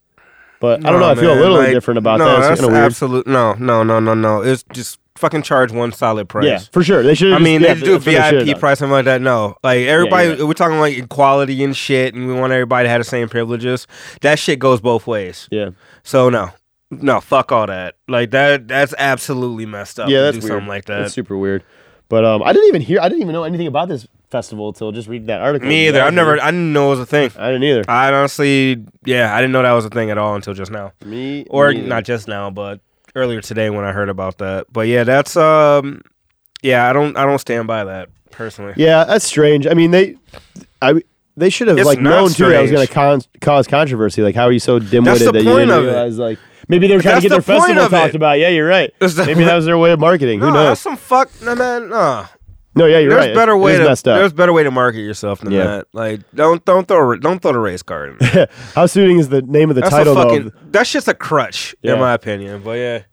[0.62, 2.38] But I don't know, I feel a little like, different about no, that.
[2.40, 4.42] It's That's kind of absolute no, no, no, no, no.
[4.42, 6.46] It's just fucking charge one solid price.
[6.46, 7.04] Yeah, for sure.
[7.04, 8.94] They should I mean, yeah, they do a that's what they should've VIP price, something
[8.94, 9.22] like that.
[9.22, 10.48] No, like everybody, you're right.
[10.48, 13.88] we're talking like equality and shit, and we want everybody to have the same privileges.
[14.22, 15.50] That shit goes both ways.
[15.52, 15.72] Yeah.
[16.04, 16.52] So no,
[16.92, 17.96] no, fuck all that.
[18.08, 20.08] Like that, that's absolutely messed up.
[20.08, 20.52] Yeah, to that's do weird.
[20.52, 21.00] something like that.
[21.00, 21.66] That's super weird.
[22.08, 23.02] But um, I didn't even hear.
[23.02, 25.70] I didn't even know anything about this festival until just reading that article.
[25.70, 26.02] Me either.
[26.02, 26.42] I've never.
[26.42, 27.32] I didn't know it was a thing.
[27.38, 27.84] I didn't either.
[27.88, 30.92] I honestly, yeah, I didn't know that was a thing at all until just now.
[31.06, 31.88] Me or neither.
[31.88, 32.82] not just now, but
[33.16, 34.66] earlier today when I heard about that.
[34.74, 36.02] But yeah, that's um,
[36.62, 38.74] yeah, I don't, I don't stand by that personally.
[38.76, 39.68] Yeah, that's strange.
[39.68, 40.18] I mean, they,
[40.82, 41.02] I,
[41.38, 44.22] they should have It's like known too that was going to con- cause controversy.
[44.24, 45.82] Like, how are you so dimwitted That's that you didn't it.
[45.82, 46.18] realize?
[46.18, 48.16] Like, maybe they were trying That's to get the their festival talked it.
[48.16, 48.40] about.
[48.40, 48.92] Yeah, you're right.
[49.00, 50.40] That's maybe that was their way of marketing.
[50.40, 50.80] No, Who that's knows?
[50.80, 51.90] some fuck, no man.
[51.90, 52.26] No,
[52.76, 53.36] No, yeah, you're there's right.
[53.36, 54.18] better way to messed up.
[54.18, 55.64] there's better way to market yourself than Yeah.
[55.66, 55.88] that.
[55.94, 58.20] Like don't don't throw don't throw the race card.
[58.22, 58.48] In.
[58.76, 60.16] How suiting is the name of the That's title?
[60.16, 61.94] though, fucking of- that's just a crutch Yeah.
[61.94, 62.62] in my opinion.
[62.64, 63.04] But yeah,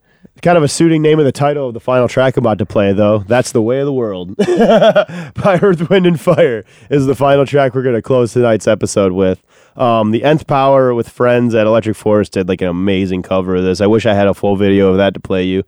[0.42, 2.66] kind of a suiting name of the title of the final track I'm about to
[2.66, 3.18] play, though.
[3.18, 4.34] That's the way of the world.
[4.36, 9.12] By Earth, Wind, and Fire is the final track we're going to close tonight's episode
[9.12, 9.42] with.
[9.76, 13.64] Um, the Nth Power with friends at Electric Forest did like an amazing cover of
[13.64, 13.80] this.
[13.82, 15.62] I wish I had a full video of that to play you,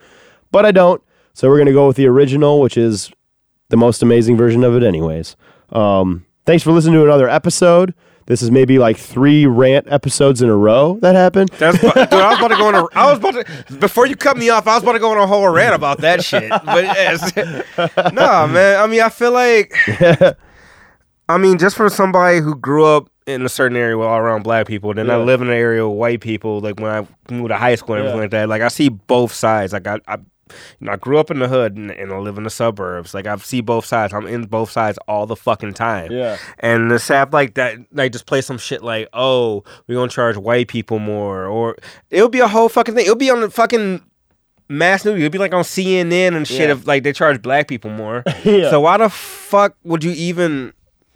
[0.50, 1.02] but I don't.
[1.34, 3.10] So we're going to go with the original, which is
[3.72, 5.34] the most amazing version of it, anyways.
[5.72, 7.94] Um, thanks for listening to another episode.
[8.26, 11.48] This is maybe like three rant episodes in a row that happened.
[11.58, 12.74] that's dude, I was about to go on.
[12.76, 13.34] A, I was about
[13.68, 14.68] to before you cut me off.
[14.68, 16.48] I was about to go on a whole rant about that shit.
[16.50, 17.34] But yes,
[18.12, 18.80] no man.
[18.80, 19.74] I mean, I feel like
[21.28, 24.42] I mean, just for somebody who grew up in a certain area with all around
[24.42, 26.60] black people, then I live in an area with white people.
[26.60, 28.22] Like when I moved to high school and everything Yeah.
[28.22, 29.72] like that, like I see both sides.
[29.72, 30.18] Like I, I,
[30.80, 33.14] you know, I grew up in the hood and, and I live in the suburbs.
[33.14, 34.12] Like I see both sides.
[34.12, 36.10] I'm in both sides all the fucking time.
[36.12, 36.38] Yeah.
[36.58, 40.36] And the sap like that, like just play some shit like, oh, we're gonna charge
[40.36, 41.76] white people more, or
[42.10, 43.04] it'll be a whole fucking thing.
[43.04, 44.02] It'll be on the fucking
[44.68, 45.18] mass news.
[45.18, 46.68] It'll be like on CNN and shit.
[46.68, 46.72] Yeah.
[46.72, 48.24] If like they charge black people more.
[48.44, 48.70] Yeah.
[48.70, 50.72] So why the fuck would you even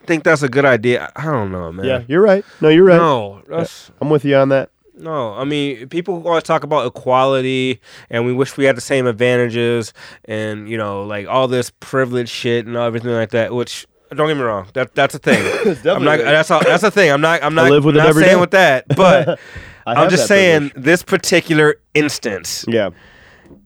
[0.07, 1.11] think that's a good idea?
[1.17, 1.85] I don't know, man.
[1.85, 2.45] Yeah, you're right.
[2.61, 2.97] No, you're right.
[2.97, 4.71] No, that's I'm with you on that.
[4.97, 5.35] No.
[5.35, 7.81] I mean, people always talk about equality,
[8.11, 9.93] and we wish we had the same advantages,
[10.25, 13.55] and you know, like all this privilege shit and everything like that.
[13.55, 15.43] Which don't get me wrong, that that's a thing.
[15.87, 16.19] I'm not.
[16.19, 17.11] That's all, that's a thing.
[17.11, 17.43] I'm not.
[17.43, 17.71] I'm not.
[17.71, 18.41] live with it not saying day.
[18.41, 19.39] with that, but
[19.87, 20.85] I'm just saying privilege.
[20.85, 22.91] this particular instance Yeah.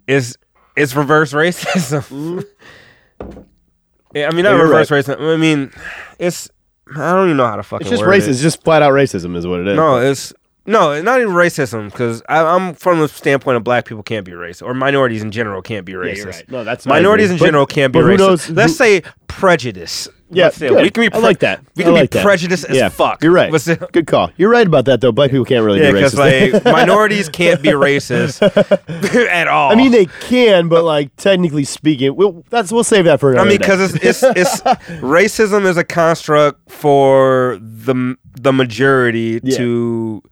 [0.07, 0.37] is
[0.77, 2.45] is reverse racism.
[4.15, 4.59] yeah, I mean not Mm-hmm.
[4.59, 5.35] You're reverse racism.
[5.35, 5.71] I mean,
[6.19, 6.49] it's
[6.97, 7.87] I don't even know how to fucking.
[7.87, 8.29] It's just racism.
[8.29, 8.31] it.
[8.31, 9.77] It's just flat out racism, is what it is.
[9.77, 10.33] No, it's
[10.71, 11.91] no, not even racism.
[11.91, 15.61] Because I'm from the standpoint of black people can't be racist, or minorities in general
[15.63, 16.17] can't be racist.
[16.17, 16.51] you're right.
[16.51, 17.49] No, that's minorities in agree.
[17.49, 18.19] general can't be racist.
[18.19, 20.09] knows Let's who- say prejudice.
[20.33, 21.61] Yeah, we can be I like that.
[21.75, 22.23] we can be like that.
[22.25, 23.21] prejudiced as yeah, fuck.
[23.21, 23.51] You're right.
[23.91, 24.31] Good call.
[24.37, 25.11] You're right about that though.
[25.11, 26.53] Black people can't really Yeah, be because racist.
[26.53, 28.41] like minorities can't be racist
[29.29, 29.73] at all.
[29.73, 33.43] I mean, they can, but like technically speaking, we'll, that's we'll save that for I
[33.45, 34.61] mean, because it's, it's it's
[35.01, 39.57] racism is a construct for the the majority Yeah.
[39.57, 40.23] to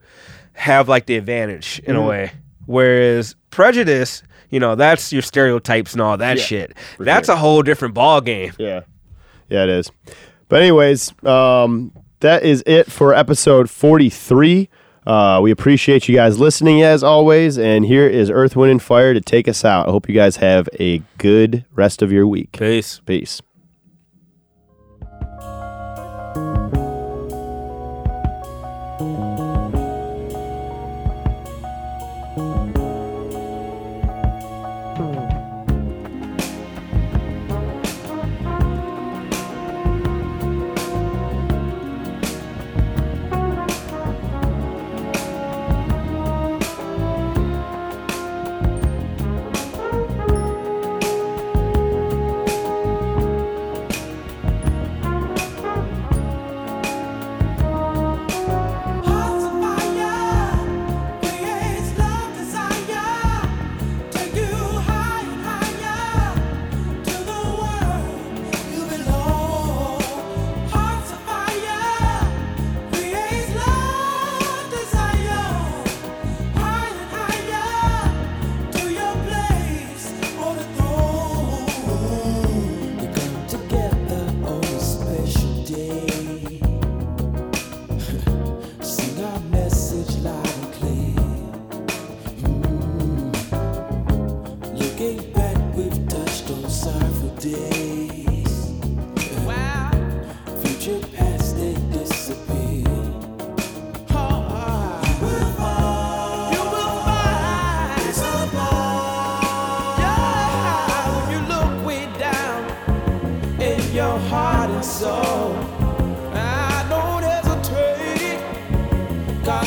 [0.59, 2.07] have like the advantage in a Mhm.
[2.07, 2.31] way,
[2.65, 6.73] whereas prejudice, you know, that's your stereotypes and all that Yeah, shit.
[6.99, 7.35] That's sure.
[7.35, 8.51] a whole different ball game.
[8.57, 8.81] Yeah.
[9.49, 9.91] Yeah, it is.
[10.49, 14.69] But anyways, um, that is it for episode 43.
[15.07, 19.13] Uh, we appreciate you guys listening as always, and here is Earth, Wind, and Fire
[19.13, 19.87] to take us out.
[19.87, 22.57] I hope you guys have a good rest of your week.
[22.59, 23.01] Peace.
[23.05, 23.41] Peace.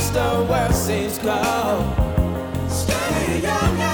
[0.02, 2.70] past the world seems cold.
[2.70, 3.91] Stay young.